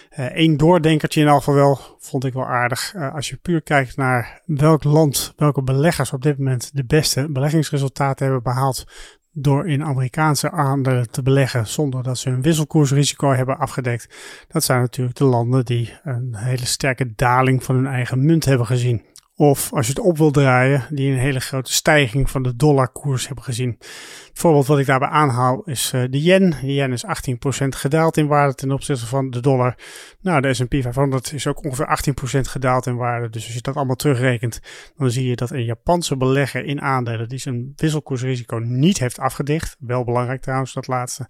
Eén 0.10 0.52
uh, 0.52 0.58
doordenkertje 0.58 1.22
in 1.22 1.28
elk 1.28 1.38
geval 1.38 1.54
wel, 1.54 1.80
vond 2.00 2.26
ik 2.26 2.34
wel 2.34 2.46
aardig. 2.46 2.94
Uh, 2.94 3.14
als 3.14 3.30
je 3.30 3.36
puur 3.36 3.62
kijkt 3.62 3.96
naar 3.96 4.42
welk 4.46 4.84
land, 4.84 5.34
welke 5.36 5.62
beleggers 5.62 6.14
op 6.14 6.22
dit 6.22 6.38
moment 6.38 6.70
de 6.74 6.86
beste 6.86 7.32
beleggingsresultaten 7.32 8.26
hebben 8.26 8.44
behaald 8.44 8.86
door 9.34 9.68
in 9.68 9.84
Amerikaanse 9.84 10.52
aandelen 10.52 11.12
te 11.12 11.22
beleggen 11.22 11.68
zonder 11.68 12.04
dat 12.04 12.18
ze 12.18 12.30
hun 12.30 12.42
wisselkoersrisico 12.42 13.32
hebben 13.32 13.58
afgedekt. 13.58 14.16
Dat 14.48 14.64
zijn 14.64 14.80
natuurlijk 14.80 15.18
de 15.18 15.24
landen 15.24 15.66
die 15.66 15.94
een 16.04 16.36
hele 16.36 16.66
sterke 16.66 17.14
daling 17.16 17.64
van 17.64 17.76
hun 17.76 17.88
eigen 17.88 18.26
munt 18.26 18.46
hebben 18.46 18.68
gezien. 18.68 19.02
Of 19.44 19.74
als 19.74 19.88
je 19.88 19.94
het 19.94 20.02
op 20.02 20.18
wil 20.18 20.32
draaien, 20.32 20.86
die 20.90 21.12
een 21.12 21.18
hele 21.18 21.40
grote 21.40 21.74
stijging 21.74 22.30
van 22.30 22.44
de 22.44 22.56
dollarkoers 22.56 23.26
hebben 23.26 23.44
gezien. 23.44 23.76
Het 23.80 24.32
voorbeeld 24.34 24.68
wat 24.68 24.80
ik 24.80 24.86
daarbij 24.86 25.08
aanhaal 25.08 25.62
is 25.64 25.92
uh, 25.96 26.04
de 26.10 26.22
yen. 26.22 26.50
De 26.62 26.74
yen 26.74 26.92
is 26.92 27.06
18% 27.06 27.10
gedaald 27.68 28.18
in 28.18 28.28
waarde 28.28 28.56
ten 28.56 28.72
opzichte 28.72 29.06
van 29.06 29.30
de 29.30 29.40
dollar. 29.40 29.76
Nou, 30.22 30.42
de 30.42 30.54
S&P 30.54 30.76
500 30.82 31.34
is 31.34 31.48
ook 31.48 31.64
ongeveer 31.64 32.14
18% 32.38 32.40
gedaald 32.40 32.86
in 32.86 32.96
waarde. 32.96 33.30
Dus 33.30 33.46
als 33.46 33.54
je 33.54 33.62
dat 33.62 33.76
allemaal 33.76 33.96
terugrekent, 33.96 34.60
dan 34.98 35.12
zie 35.12 35.28
je 35.28 35.36
dat 35.36 35.50
een 35.50 35.66
Japanse 35.66 36.18
belegger 36.18 36.66
in 36.66 36.82
aandelen 36.82 37.30
die 37.30 37.40
zijn 37.40 37.74
wisselkoersrisico 37.76 38.58
niet 38.58 39.00
heeft 39.00 39.20
afgedicht. 39.20 39.76
Wel 39.80 40.04
belangrijk 40.04 40.42
trouwens, 40.42 40.74
dat 40.74 40.88
laatste. 40.88 41.30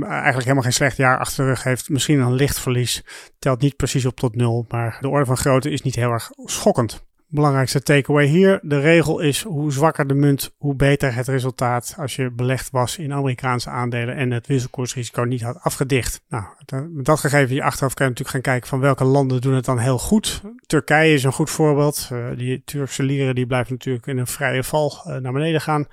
Eigenlijk 0.00 0.42
helemaal 0.42 0.62
geen 0.62 0.72
slecht 0.72 0.96
jaar 0.96 1.18
achter 1.18 1.44
de 1.44 1.50
rug 1.50 1.62
heeft. 1.62 1.88
Misschien 1.88 2.20
een 2.20 2.34
licht 2.34 2.60
verlies. 2.60 3.04
Telt 3.38 3.60
niet 3.60 3.76
precies 3.76 4.06
op 4.06 4.16
tot 4.16 4.36
nul, 4.36 4.64
maar 4.68 4.98
de 5.00 5.08
orde 5.08 5.26
van 5.26 5.36
grootte 5.36 5.70
is 5.70 5.82
niet 5.82 5.94
heel 5.94 6.10
erg 6.10 6.30
schokkend. 6.44 7.10
Belangrijkste 7.32 7.82
takeaway 7.82 8.26
hier. 8.26 8.60
De 8.62 8.80
regel 8.80 9.20
is 9.20 9.42
hoe 9.42 9.72
zwakker 9.72 10.06
de 10.06 10.14
munt, 10.14 10.54
hoe 10.58 10.74
beter 10.74 11.14
het 11.14 11.28
resultaat 11.28 11.94
als 11.98 12.16
je 12.16 12.30
belegd 12.30 12.70
was 12.70 12.98
in 12.98 13.12
Amerikaanse 13.12 13.70
aandelen 13.70 14.16
en 14.16 14.30
het 14.30 14.46
wisselkoersrisico 14.46 15.22
niet 15.22 15.42
had 15.42 15.60
afgedicht. 15.60 16.22
Nou, 16.28 16.44
met 16.90 17.04
dat 17.04 17.20
gegeven 17.20 17.48
hier 17.48 17.62
achteraf 17.62 17.94
kan 17.94 18.06
je 18.06 18.12
natuurlijk 18.12 18.44
gaan 18.44 18.52
kijken 18.52 18.68
van 18.68 18.80
welke 18.80 19.04
landen 19.04 19.40
doen 19.40 19.54
het 19.54 19.64
dan 19.64 19.78
heel 19.78 19.98
goed. 19.98 20.42
Turkije 20.66 21.14
is 21.14 21.24
een 21.24 21.32
goed 21.32 21.50
voorbeeld. 21.50 22.08
Uh, 22.12 22.26
die 22.36 22.62
Turkse 22.64 23.02
lieren 23.02 23.34
die 23.34 23.46
blijven 23.46 23.72
natuurlijk 23.72 24.06
in 24.06 24.18
een 24.18 24.26
vrije 24.26 24.64
val 24.64 24.92
uh, 25.06 25.16
naar 25.16 25.32
beneden 25.32 25.60
gaan. 25.60 25.86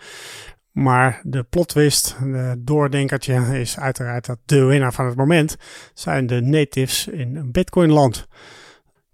Maar 0.72 1.22
de 1.24 1.44
plotwist, 1.44 2.16
de 2.20 2.56
doordenkertje, 2.58 3.60
is 3.60 3.80
uiteraard 3.80 4.26
dat 4.26 4.40
de 4.46 4.64
winnaar 4.64 4.94
van 4.94 5.06
het 5.06 5.16
moment 5.16 5.58
zijn 5.94 6.28
de 6.28 6.42
natives 6.42 7.08
in 7.08 7.36
een 7.36 7.52
Bitcoin 7.52 7.92
land 7.92 8.28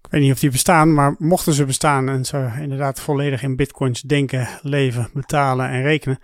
Ik 0.06 0.12
weet 0.12 0.20
niet 0.20 0.32
of 0.32 0.38
die 0.38 0.50
bestaan, 0.50 0.94
maar 0.94 1.14
mochten 1.18 1.52
ze 1.52 1.64
bestaan 1.64 2.08
en 2.08 2.24
ze 2.24 2.50
inderdaad 2.60 3.00
volledig 3.00 3.42
in 3.42 3.56
bitcoins 3.56 4.00
denken, 4.00 4.48
leven, 4.62 5.08
betalen 5.12 5.68
en 5.68 5.82
rekenen, 5.82 6.18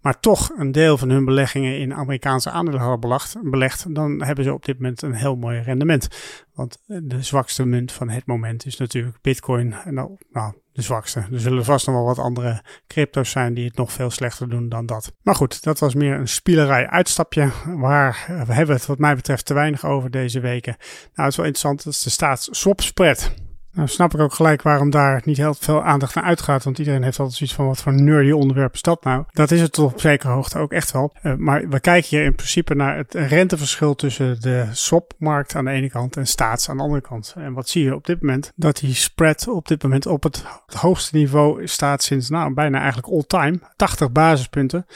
maar 0.00 0.20
toch 0.20 0.52
een 0.56 0.72
deel 0.72 0.98
van 0.98 1.10
hun 1.10 1.24
beleggingen 1.24 1.78
in 1.78 1.94
Amerikaanse 1.94 2.50
aandelen 2.50 2.80
hadden 2.80 3.30
belegd, 3.42 3.94
dan 3.94 4.22
hebben 4.22 4.44
ze 4.44 4.52
op 4.52 4.64
dit 4.64 4.78
moment 4.78 5.02
een 5.02 5.14
heel 5.14 5.36
mooi 5.36 5.60
rendement. 5.60 6.08
Want 6.54 6.82
de 6.86 7.22
zwakste 7.22 7.64
munt 7.64 7.92
van 7.92 8.08
het 8.08 8.26
moment 8.26 8.66
is 8.66 8.76
natuurlijk 8.76 9.18
Bitcoin. 9.20 9.72
En 9.72 9.94
nou, 9.94 10.16
nou, 10.32 10.54
de 10.74 10.82
zwakste. 10.82 11.18
Er 11.32 11.40
zullen 11.40 11.64
vast 11.64 11.86
nog 11.86 11.94
wel 11.94 12.04
wat 12.04 12.18
andere 12.18 12.62
crypto's 12.86 13.30
zijn 13.30 13.54
die 13.54 13.64
het 13.64 13.76
nog 13.76 13.92
veel 13.92 14.10
slechter 14.10 14.48
doen 14.48 14.68
dan 14.68 14.86
dat. 14.86 15.12
Maar 15.22 15.34
goed, 15.34 15.62
dat 15.62 15.78
was 15.78 15.94
meer 15.94 16.14
een 16.14 16.28
spielerij 16.28 16.88
uitstapje. 16.88 17.50
Waar 17.66 18.24
we 18.46 18.52
hebben 18.52 18.76
het 18.76 18.86
wat 18.86 18.98
mij 18.98 19.14
betreft 19.14 19.46
te 19.46 19.54
weinig 19.54 19.84
over 19.84 20.10
deze 20.10 20.40
weken. 20.40 20.76
Nou, 20.78 20.88
het 21.14 21.28
is 21.28 21.36
wel 21.36 21.46
interessant. 21.46 21.84
Dat 21.84 21.92
is 21.92 22.02
de 22.02 22.10
staats 22.10 22.48
swap 22.50 22.80
spread. 22.80 23.34
Nou 23.74 23.88
snap 23.88 24.14
ik 24.14 24.20
ook 24.20 24.34
gelijk 24.34 24.62
waarom 24.62 24.90
daar 24.90 25.22
niet 25.24 25.36
heel 25.36 25.54
veel 25.54 25.82
aandacht 25.82 26.14
naar 26.14 26.24
uitgaat. 26.24 26.64
Want 26.64 26.78
iedereen 26.78 27.02
heeft 27.02 27.18
altijd 27.18 27.36
zoiets 27.36 27.56
van 27.56 27.66
wat 27.66 27.82
voor 27.82 27.94
nerdy 27.94 28.30
onderwerp 28.30 28.74
is 28.74 28.82
dat 28.82 29.04
nou? 29.04 29.24
Dat 29.32 29.50
is 29.50 29.60
het 29.60 29.72
tot 29.72 29.92
op 29.92 30.00
zekere 30.00 30.32
hoogte 30.32 30.58
ook 30.58 30.72
echt 30.72 30.92
wel. 30.92 31.12
Uh, 31.22 31.34
maar 31.34 31.68
we 31.68 31.80
kijken 31.80 32.08
hier 32.08 32.24
in 32.24 32.34
principe 32.34 32.74
naar 32.74 32.96
het 32.96 33.14
renteverschil 33.14 33.94
tussen 33.94 34.40
de 34.40 34.66
swapmarkt 34.72 35.54
aan 35.54 35.64
de 35.64 35.70
ene 35.70 35.90
kant 35.90 36.16
en 36.16 36.26
staats 36.26 36.68
aan 36.68 36.76
de 36.76 36.82
andere 36.82 37.00
kant. 37.00 37.34
En 37.36 37.52
wat 37.52 37.68
zie 37.68 37.84
je 37.84 37.94
op 37.94 38.06
dit 38.06 38.20
moment? 38.20 38.52
Dat 38.56 38.76
die 38.76 38.94
spread 38.94 39.48
op 39.48 39.68
dit 39.68 39.82
moment 39.82 40.06
op 40.06 40.22
het, 40.22 40.44
het 40.66 40.74
hoogste 40.74 41.16
niveau 41.16 41.66
staat 41.66 42.02
sinds 42.02 42.28
nou 42.28 42.54
bijna 42.54 42.78
eigenlijk 42.78 43.08
all 43.08 43.24
time. 43.26 43.60
80 43.76 44.12
basispunten. 44.12 44.86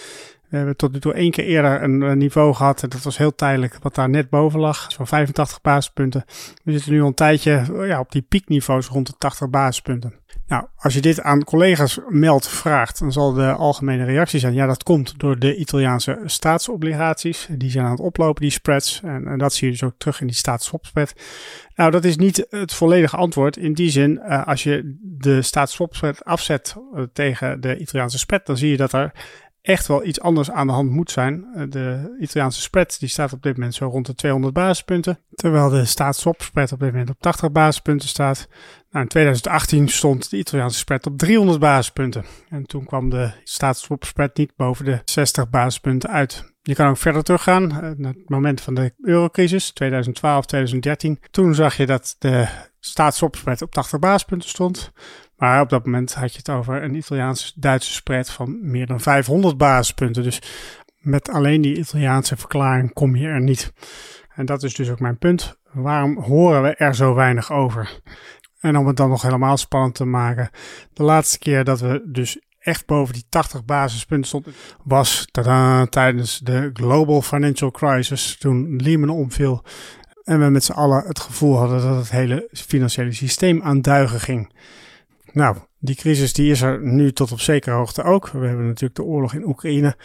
We 0.48 0.56
hebben 0.56 0.76
tot 0.76 0.92
nu 0.92 1.00
toe 1.00 1.14
één 1.14 1.30
keer 1.30 1.44
eerder 1.44 1.82
een, 1.82 2.18
niveau 2.18 2.54
gehad. 2.54 2.82
En 2.82 2.88
dat 2.88 3.02
was 3.02 3.16
heel 3.16 3.34
tijdelijk, 3.34 3.78
wat 3.80 3.94
daar 3.94 4.08
net 4.08 4.30
boven 4.30 4.60
lag. 4.60 4.92
Zo'n 4.92 5.06
85 5.06 5.60
basispunten. 5.60 6.24
We 6.64 6.72
zitten 6.72 6.92
nu 6.92 7.00
al 7.00 7.06
een 7.06 7.14
tijdje 7.14 7.64
ja, 7.86 8.00
op 8.00 8.12
die 8.12 8.22
piekniveaus 8.22 8.86
rond 8.86 9.06
de 9.06 9.14
80 9.18 9.50
basispunten. 9.50 10.14
Nou, 10.46 10.66
als 10.76 10.94
je 10.94 11.00
dit 11.00 11.20
aan 11.20 11.44
collega's 11.44 11.98
meldt, 12.08 12.48
vraagt, 12.48 12.98
dan 12.98 13.12
zal 13.12 13.32
de 13.32 13.52
algemene 13.52 14.04
reactie 14.04 14.40
zijn: 14.40 14.54
ja, 14.54 14.66
dat 14.66 14.82
komt 14.82 15.18
door 15.18 15.38
de 15.38 15.56
Italiaanse 15.56 16.20
staatsobligaties. 16.24 17.48
Die 17.50 17.70
zijn 17.70 17.84
aan 17.84 17.90
het 17.90 18.00
oplopen, 18.00 18.42
die 18.42 18.50
spreads. 18.50 19.00
En, 19.04 19.38
dat 19.38 19.52
zie 19.52 19.66
je 19.66 19.72
dus 19.72 19.82
ook 19.82 19.94
terug 19.98 20.20
in 20.20 20.26
die 20.26 20.36
staatsswapspread. 20.36 21.14
Nou, 21.74 21.90
dat 21.90 22.04
is 22.04 22.16
niet 22.16 22.46
het 22.50 22.74
volledige 22.74 23.16
antwoord. 23.16 23.56
In 23.56 23.72
die 23.72 23.90
zin, 23.90 24.20
uh, 24.22 24.46
als 24.46 24.62
je 24.62 24.96
de 25.02 25.42
staatsswapspread 25.42 26.24
afzet 26.24 26.76
tegen 27.12 27.60
de 27.60 27.78
Italiaanse 27.78 28.18
spread, 28.18 28.46
dan 28.46 28.56
zie 28.56 28.70
je 28.70 28.76
dat 28.76 28.92
er 28.92 29.12
echt 29.68 29.86
wel 29.86 30.04
iets 30.04 30.20
anders 30.20 30.50
aan 30.50 30.66
de 30.66 30.72
hand 30.72 30.90
moet 30.90 31.10
zijn. 31.10 31.46
Eh, 31.54 31.62
de 31.68 32.16
Italiaanse 32.20 32.60
spread 32.60 32.96
die 32.98 33.08
staat 33.08 33.32
op 33.32 33.42
dit 33.42 33.56
moment 33.56 33.74
zo 33.74 33.86
rond 33.86 34.06
de 34.06 34.14
200 34.14 34.54
basispunten. 34.54 35.18
Terwijl 35.34 35.68
de 35.68 35.84
staatsswap 35.84 36.42
spread 36.42 36.72
op 36.72 36.80
dit 36.80 36.90
moment 36.90 37.10
op 37.10 37.20
80 37.20 37.52
basispunten 37.52 38.08
staat. 38.08 38.48
Nou, 38.90 39.04
in 39.04 39.08
2018 39.10 39.88
stond 39.88 40.30
de 40.30 40.36
Italiaanse 40.36 40.78
spread 40.78 41.06
op 41.06 41.18
300 41.18 41.58
basispunten. 41.58 42.24
En 42.48 42.66
toen 42.66 42.84
kwam 42.84 43.10
de 43.10 43.30
spread 44.00 44.36
niet 44.36 44.52
boven 44.56 44.84
de 44.84 45.00
60 45.04 45.50
basispunten 45.50 46.10
uit. 46.10 46.52
Je 46.62 46.74
kan 46.74 46.88
ook 46.88 46.96
verder 46.96 47.22
teruggaan 47.22 47.70
eh, 47.70 47.90
naar 47.96 48.12
het 48.12 48.28
moment 48.28 48.60
van 48.60 48.74
de 48.74 48.92
eurocrisis, 49.00 49.70
2012, 49.70 50.46
2013. 50.46 51.20
Toen 51.30 51.54
zag 51.54 51.76
je 51.76 51.86
dat 51.86 52.16
de 52.18 52.48
staatsswap 52.80 53.36
op 53.60 53.72
80 53.72 53.98
basispunten 53.98 54.48
stond. 54.48 54.92
Maar 55.36 55.60
op 55.60 55.68
dat 55.68 55.84
moment 55.84 56.14
had 56.14 56.32
je 56.32 56.38
het 56.38 56.48
over 56.48 56.82
een 56.82 56.94
Italiaans-Duitse 56.94 57.92
spread 57.92 58.30
van 58.30 58.70
meer 58.70 58.86
dan 58.86 59.00
500 59.00 59.56
basispunten. 59.56 60.22
Dus 60.22 60.42
met 60.98 61.28
alleen 61.28 61.60
die 61.60 61.78
Italiaanse 61.78 62.36
verklaring 62.36 62.92
kom 62.92 63.16
je 63.16 63.26
er 63.26 63.40
niet. 63.40 63.72
En 64.34 64.46
dat 64.46 64.62
is 64.62 64.74
dus 64.74 64.90
ook 64.90 65.00
mijn 65.00 65.18
punt. 65.18 65.58
Waarom 65.72 66.18
horen 66.22 66.62
we 66.62 66.74
er 66.74 66.94
zo 66.94 67.14
weinig 67.14 67.52
over? 67.52 68.00
En 68.60 68.76
om 68.76 68.86
het 68.86 68.96
dan 68.96 69.08
nog 69.08 69.22
helemaal 69.22 69.56
spannend 69.56 69.94
te 69.94 70.04
maken. 70.04 70.50
De 70.92 71.02
laatste 71.02 71.38
keer 71.38 71.64
dat 71.64 71.80
we 71.80 72.02
dus 72.06 72.40
echt 72.58 72.86
boven 72.86 73.14
die 73.14 73.24
80 73.28 73.64
basispunten 73.64 74.28
stonden, 74.28 74.52
was 74.84 75.28
tijdens 75.90 76.38
de 76.38 76.70
Global 76.72 77.22
Financial 77.22 77.70
Crisis. 77.70 78.38
Toen 78.38 78.76
Lehman 78.76 79.10
omviel. 79.10 79.64
En 80.28 80.40
we 80.40 80.48
met 80.48 80.64
z'n 80.64 80.72
allen 80.72 81.04
het 81.06 81.20
gevoel 81.20 81.56
hadden 81.56 81.82
dat 81.82 81.96
het 81.96 82.10
hele 82.10 82.48
financiële 82.52 83.12
systeem 83.12 83.62
aan 83.62 83.80
duigen 83.80 84.20
ging. 84.20 84.52
Nou, 85.32 85.56
die 85.78 85.94
crisis 85.94 86.32
die 86.32 86.50
is 86.50 86.60
er 86.60 86.82
nu 86.82 87.12
tot 87.12 87.32
op 87.32 87.40
zekere 87.40 87.74
hoogte 87.74 88.02
ook. 88.02 88.28
We 88.28 88.46
hebben 88.46 88.66
natuurlijk 88.66 88.94
de 88.94 89.04
oorlog 89.04 89.34
in 89.34 89.46
Oekraïne. 89.46 89.96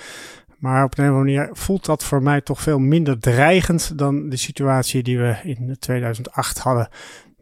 Maar 0.57 0.83
op 0.83 0.97
een 0.97 1.03
of 1.03 1.09
andere 1.09 1.37
manier 1.37 1.49
voelt 1.51 1.85
dat 1.85 2.03
voor 2.03 2.23
mij 2.23 2.41
toch 2.41 2.61
veel 2.61 2.79
minder 2.79 3.19
dreigend 3.19 3.97
dan 3.97 4.29
de 4.29 4.37
situatie 4.37 5.03
die 5.03 5.17
we 5.17 5.35
in 5.43 5.75
2008 5.79 6.59
hadden. 6.59 6.89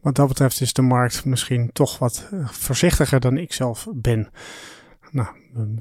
Wat 0.01 0.15
dat 0.15 0.27
betreft 0.27 0.61
is 0.61 0.73
de 0.73 0.81
markt 0.81 1.25
misschien 1.25 1.69
toch 1.73 1.99
wat 1.99 2.27
eh, 2.31 2.47
voorzichtiger 2.47 3.19
dan 3.19 3.37
ik 3.37 3.53
zelf 3.53 3.87
ben. 3.93 4.29
Nou, 5.11 5.27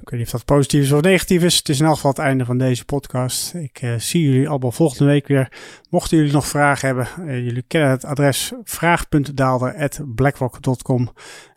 ik 0.00 0.10
weet 0.10 0.18
niet 0.18 0.26
of 0.26 0.30
dat 0.30 0.44
positief 0.44 0.82
is 0.82 0.92
of 0.92 1.00
negatief 1.00 1.42
is. 1.42 1.56
Het 1.56 1.68
is 1.68 1.80
in 1.80 1.86
elk 1.86 1.94
geval 1.94 2.10
het 2.10 2.20
einde 2.20 2.44
van 2.44 2.58
deze 2.58 2.84
podcast. 2.84 3.54
Ik 3.54 3.82
uh, 3.82 3.94
zie 3.98 4.30
jullie 4.30 4.48
allemaal 4.48 4.72
volgende 4.72 5.04
week 5.04 5.26
weer. 5.26 5.52
Mochten 5.90 6.16
jullie 6.16 6.32
nog 6.32 6.46
vragen 6.46 6.86
hebben, 6.86 7.08
uh, 7.18 7.44
jullie 7.44 7.64
kennen 7.66 7.90
het 7.90 8.04
adres 8.04 8.52
vraag.daalder.blackrock.com. 8.64 11.12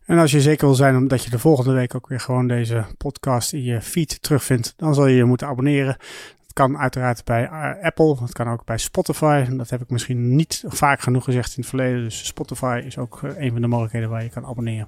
En 0.06 0.18
als 0.18 0.32
je 0.32 0.42
zeker 0.42 0.66
wil 0.66 0.76
zijn 0.76 0.96
omdat 0.96 1.24
je 1.24 1.30
de 1.30 1.40
volgende 1.40 1.74
week 1.74 1.96
ook 1.96 2.08
weer 2.08 2.20
gewoon 2.20 2.48
deze 2.48 2.86
podcast 2.98 3.54
in 3.54 3.64
je 3.64 3.82
feed 3.82 4.22
terugvindt, 4.22 4.74
dan 4.78 4.94
zal 4.94 5.08
je 5.08 5.16
je 5.16 5.24
moeten 5.24 5.48
abonneren. 5.48 5.98
Dat 6.54 6.66
kan 6.66 6.78
uiteraard 6.78 7.24
bij 7.24 7.44
eh, 7.44 7.86
Apple, 7.86 8.16
dat 8.20 8.34
kan 8.34 8.50
ook 8.50 8.66
bij 8.66 8.78
Spotify. 8.78 9.46
Dat 9.50 9.70
heb 9.70 9.82
ik 9.82 9.90
misschien 9.90 10.36
niet 10.36 10.64
vaak 10.68 11.02
genoeg 11.02 11.24
gezegd 11.24 11.48
in 11.48 11.54
het 11.56 11.68
verleden. 11.70 12.04
Dus 12.04 12.26
Spotify 12.26 12.82
is 12.86 12.98
ook 12.98 13.24
eh, 13.24 13.30
een 13.38 13.52
van 13.52 13.62
de 13.62 13.68
mogelijkheden 13.68 14.10
waar 14.10 14.24
je 14.24 14.30
kan 14.30 14.46
abonneren. 14.46 14.88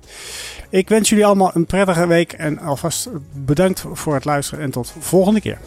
Ik 0.69 0.89
wens 0.89 1.09
jullie 1.09 1.25
allemaal 1.25 1.51
een 1.53 1.65
prettige 1.65 2.07
week 2.07 2.33
en 2.33 2.59
alvast 2.59 3.09
bedankt 3.33 3.85
voor 3.91 4.13
het 4.13 4.25
luisteren 4.25 4.63
en 4.63 4.71
tot 4.71 4.93
volgende 4.99 5.41
keer. 5.41 5.57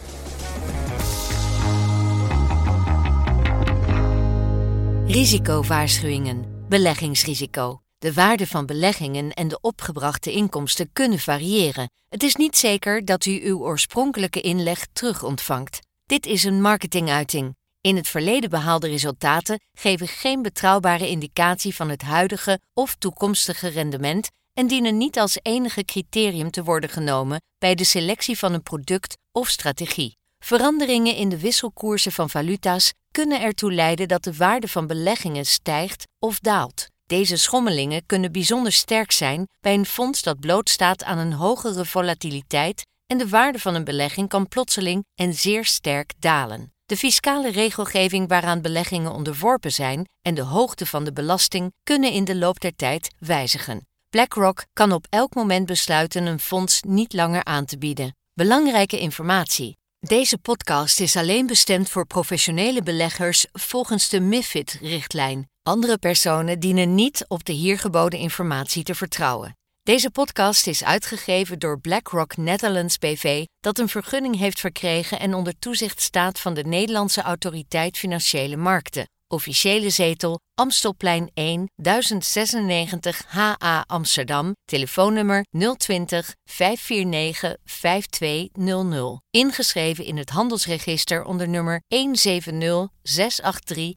Risicowaarschuwingen. 5.05 6.45
Beleggingsrisico. 6.67 7.81
De 7.97 8.13
waarde 8.13 8.47
van 8.47 8.65
beleggingen 8.65 9.31
en 9.31 9.47
de 9.47 9.59
opgebrachte 9.61 10.31
inkomsten 10.31 10.89
kunnen 10.93 11.19
variëren. 11.19 11.89
Het 12.09 12.23
is 12.23 12.35
niet 12.35 12.57
zeker 12.57 13.05
dat 13.05 13.25
u 13.25 13.41
uw 13.43 13.59
oorspronkelijke 13.59 14.41
inleg 14.41 14.87
terug 14.93 15.23
ontvangt. 15.23 15.79
Dit 16.09 16.25
is 16.25 16.43
een 16.43 16.61
marketinguiting. 16.61 17.55
In 17.81 17.95
het 17.95 18.07
verleden 18.07 18.49
behaalde 18.49 18.87
resultaten 18.87 19.59
geven 19.73 20.07
geen 20.07 20.41
betrouwbare 20.41 21.09
indicatie 21.09 21.75
van 21.75 21.89
het 21.89 22.01
huidige 22.01 22.59
of 22.73 22.95
toekomstige 22.95 23.67
rendement 23.67 24.29
en 24.53 24.67
dienen 24.67 24.97
niet 24.97 25.19
als 25.19 25.39
enige 25.41 25.85
criterium 25.85 26.51
te 26.51 26.63
worden 26.63 26.89
genomen 26.89 27.41
bij 27.57 27.75
de 27.75 27.83
selectie 27.83 28.37
van 28.37 28.53
een 28.53 28.63
product 28.63 29.17
of 29.31 29.47
strategie. 29.47 30.17
Veranderingen 30.43 31.15
in 31.15 31.29
de 31.29 31.39
wisselkoersen 31.39 32.11
van 32.11 32.29
valuta's 32.29 32.93
kunnen 33.11 33.41
ertoe 33.41 33.73
leiden 33.73 34.07
dat 34.07 34.23
de 34.23 34.35
waarde 34.35 34.67
van 34.67 34.87
beleggingen 34.87 35.45
stijgt 35.45 36.07
of 36.19 36.39
daalt. 36.39 36.85
Deze 37.05 37.37
schommelingen 37.37 38.05
kunnen 38.05 38.31
bijzonder 38.31 38.71
sterk 38.71 39.11
zijn 39.11 39.47
bij 39.59 39.73
een 39.73 39.85
fonds 39.85 40.21
dat 40.21 40.39
blootstaat 40.39 41.03
aan 41.03 41.17
een 41.17 41.33
hogere 41.33 41.85
volatiliteit 41.85 42.83
en 43.09 43.17
de 43.17 43.29
waarde 43.29 43.59
van 43.59 43.75
een 43.75 43.83
belegging 43.83 44.29
kan 44.29 44.47
plotseling 44.47 45.05
en 45.15 45.33
zeer 45.33 45.65
sterk 45.65 46.13
dalen. 46.19 46.73
De 46.85 46.97
fiscale 46.97 47.51
regelgeving 47.51 48.27
waaraan 48.27 48.61
beleggingen 48.61 49.11
onderworpen 49.11 49.71
zijn 49.71 50.09
en 50.21 50.33
de 50.33 50.41
hoogte 50.41 50.85
van 50.85 51.03
de 51.03 51.13
belasting 51.13 51.73
kunnen 51.83 52.11
in 52.11 52.23
de 52.23 52.35
loop 52.35 52.59
der 52.59 52.75
tijd 52.75 53.13
wijzigen. 53.19 53.87
BlackRock 54.09 54.65
kan 54.73 54.91
op 54.91 55.05
elk 55.09 55.35
moment 55.35 55.65
besluiten 55.65 56.25
een 56.25 56.39
fonds 56.39 56.81
niet 56.81 57.13
langer 57.13 57.43
aan 57.43 57.65
te 57.65 57.77
bieden. 57.77 58.15
Belangrijke 58.33 58.99
informatie. 58.99 59.77
Deze 59.99 60.37
podcast 60.37 60.99
is 60.99 61.15
alleen 61.15 61.47
bestemd 61.47 61.89
voor 61.89 62.05
professionele 62.05 62.83
beleggers 62.83 63.45
volgens 63.51 64.09
de 64.09 64.19
MIFID-richtlijn. 64.19 65.49
Andere 65.63 65.97
personen 65.97 66.59
dienen 66.59 66.95
niet 66.95 67.25
op 67.27 67.43
de 67.45 67.53
hier 67.53 67.79
geboden 67.79 68.19
informatie 68.19 68.83
te 68.83 68.95
vertrouwen. 68.95 69.57
Deze 69.89 70.11
podcast 70.11 70.67
is 70.67 70.83
uitgegeven 70.83 71.59
door 71.59 71.79
BlackRock 71.79 72.37
Netherlands 72.37 72.97
BV, 72.97 73.45
dat 73.59 73.79
een 73.79 73.89
vergunning 73.89 74.37
heeft 74.37 74.59
verkregen 74.59 75.19
en 75.19 75.33
onder 75.33 75.59
toezicht 75.59 76.01
staat 76.01 76.39
van 76.39 76.53
de 76.53 76.63
Nederlandse 76.63 77.21
Autoriteit 77.21 77.97
Financiële 77.97 78.55
Markten. 78.55 79.09
Officiële 79.27 79.89
zetel 79.89 80.39
Amstelplein 80.55 81.31
1 81.33 81.69
1096 81.75 83.23
HA 83.27 83.83
Amsterdam. 83.87 84.55
Telefoonnummer 84.65 85.45
020 85.77 86.35
549 86.45 87.55
5200. 87.63 89.21
Ingeschreven 89.29 90.05
in 90.05 90.17
het 90.17 90.29
handelsregister 90.29 91.23
onder 91.23 91.47
nummer 91.47 91.81
170 91.87 93.95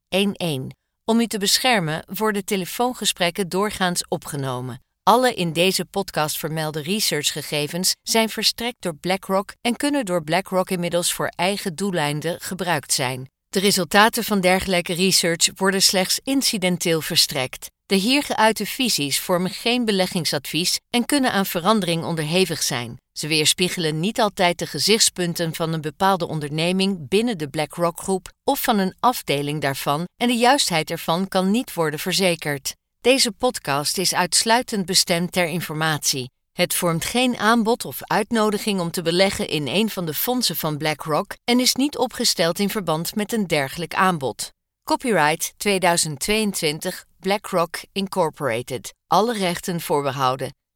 Om 1.04 1.20
u 1.20 1.26
te 1.26 1.38
beschermen 1.38 2.04
worden 2.06 2.44
telefoongesprekken 2.44 3.48
doorgaans 3.48 4.08
opgenomen. 4.08 4.80
Alle 5.04 5.34
in 5.34 5.52
deze 5.52 5.84
podcast 5.84 6.38
vermelde 6.38 6.82
researchgegevens 6.82 7.94
zijn 8.02 8.28
verstrekt 8.28 8.76
door 8.80 8.96
BlackRock 8.96 9.54
en 9.60 9.76
kunnen 9.76 10.04
door 10.04 10.24
BlackRock 10.24 10.70
inmiddels 10.70 11.12
voor 11.12 11.32
eigen 11.36 11.74
doeleinden 11.74 12.40
gebruikt 12.40 12.92
zijn. 12.92 13.30
De 13.48 13.60
resultaten 13.60 14.24
van 14.24 14.40
dergelijke 14.40 14.92
research 14.92 15.50
worden 15.54 15.82
slechts 15.82 16.20
incidenteel 16.24 17.00
verstrekt. 17.00 17.66
De 17.86 17.94
hier 17.94 18.22
geuite 18.22 18.66
visies 18.66 19.20
vormen 19.20 19.50
geen 19.50 19.84
beleggingsadvies 19.84 20.78
en 20.90 21.04
kunnen 21.04 21.32
aan 21.32 21.46
verandering 21.46 22.04
onderhevig 22.04 22.62
zijn. 22.62 22.96
Ze 23.12 23.26
weerspiegelen 23.26 24.00
niet 24.00 24.20
altijd 24.20 24.58
de 24.58 24.66
gezichtspunten 24.66 25.54
van 25.54 25.72
een 25.72 25.80
bepaalde 25.80 26.28
onderneming 26.28 27.08
binnen 27.08 27.38
de 27.38 27.48
BlackRock-groep 27.48 28.32
of 28.44 28.62
van 28.62 28.78
een 28.78 28.94
afdeling 29.00 29.60
daarvan 29.60 30.04
en 30.16 30.28
de 30.28 30.36
juistheid 30.36 30.90
ervan 30.90 31.28
kan 31.28 31.50
niet 31.50 31.74
worden 31.74 32.00
verzekerd. 32.00 32.74
Deze 33.02 33.32
podcast 33.32 33.98
is 33.98 34.14
uitsluitend 34.14 34.86
bestemd 34.86 35.32
ter 35.32 35.46
informatie. 35.46 36.30
Het 36.52 36.74
vormt 36.74 37.04
geen 37.04 37.36
aanbod 37.36 37.84
of 37.84 37.98
uitnodiging 38.02 38.80
om 38.80 38.90
te 38.90 39.02
beleggen 39.02 39.48
in 39.48 39.66
een 39.66 39.90
van 39.90 40.06
de 40.06 40.14
fondsen 40.14 40.56
van 40.56 40.76
BlackRock 40.76 41.34
en 41.44 41.60
is 41.60 41.74
niet 41.74 41.96
opgesteld 41.96 42.58
in 42.58 42.70
verband 42.70 43.14
met 43.14 43.32
een 43.32 43.46
dergelijk 43.46 43.94
aanbod. 43.94 44.52
Copyright 44.84 45.54
2022 45.56 47.04
BlackRock 47.20 47.80
Incorporated. 47.92 48.94
Alle 49.06 49.32
rechten 49.32 49.80
voorbehouden. 49.80 50.50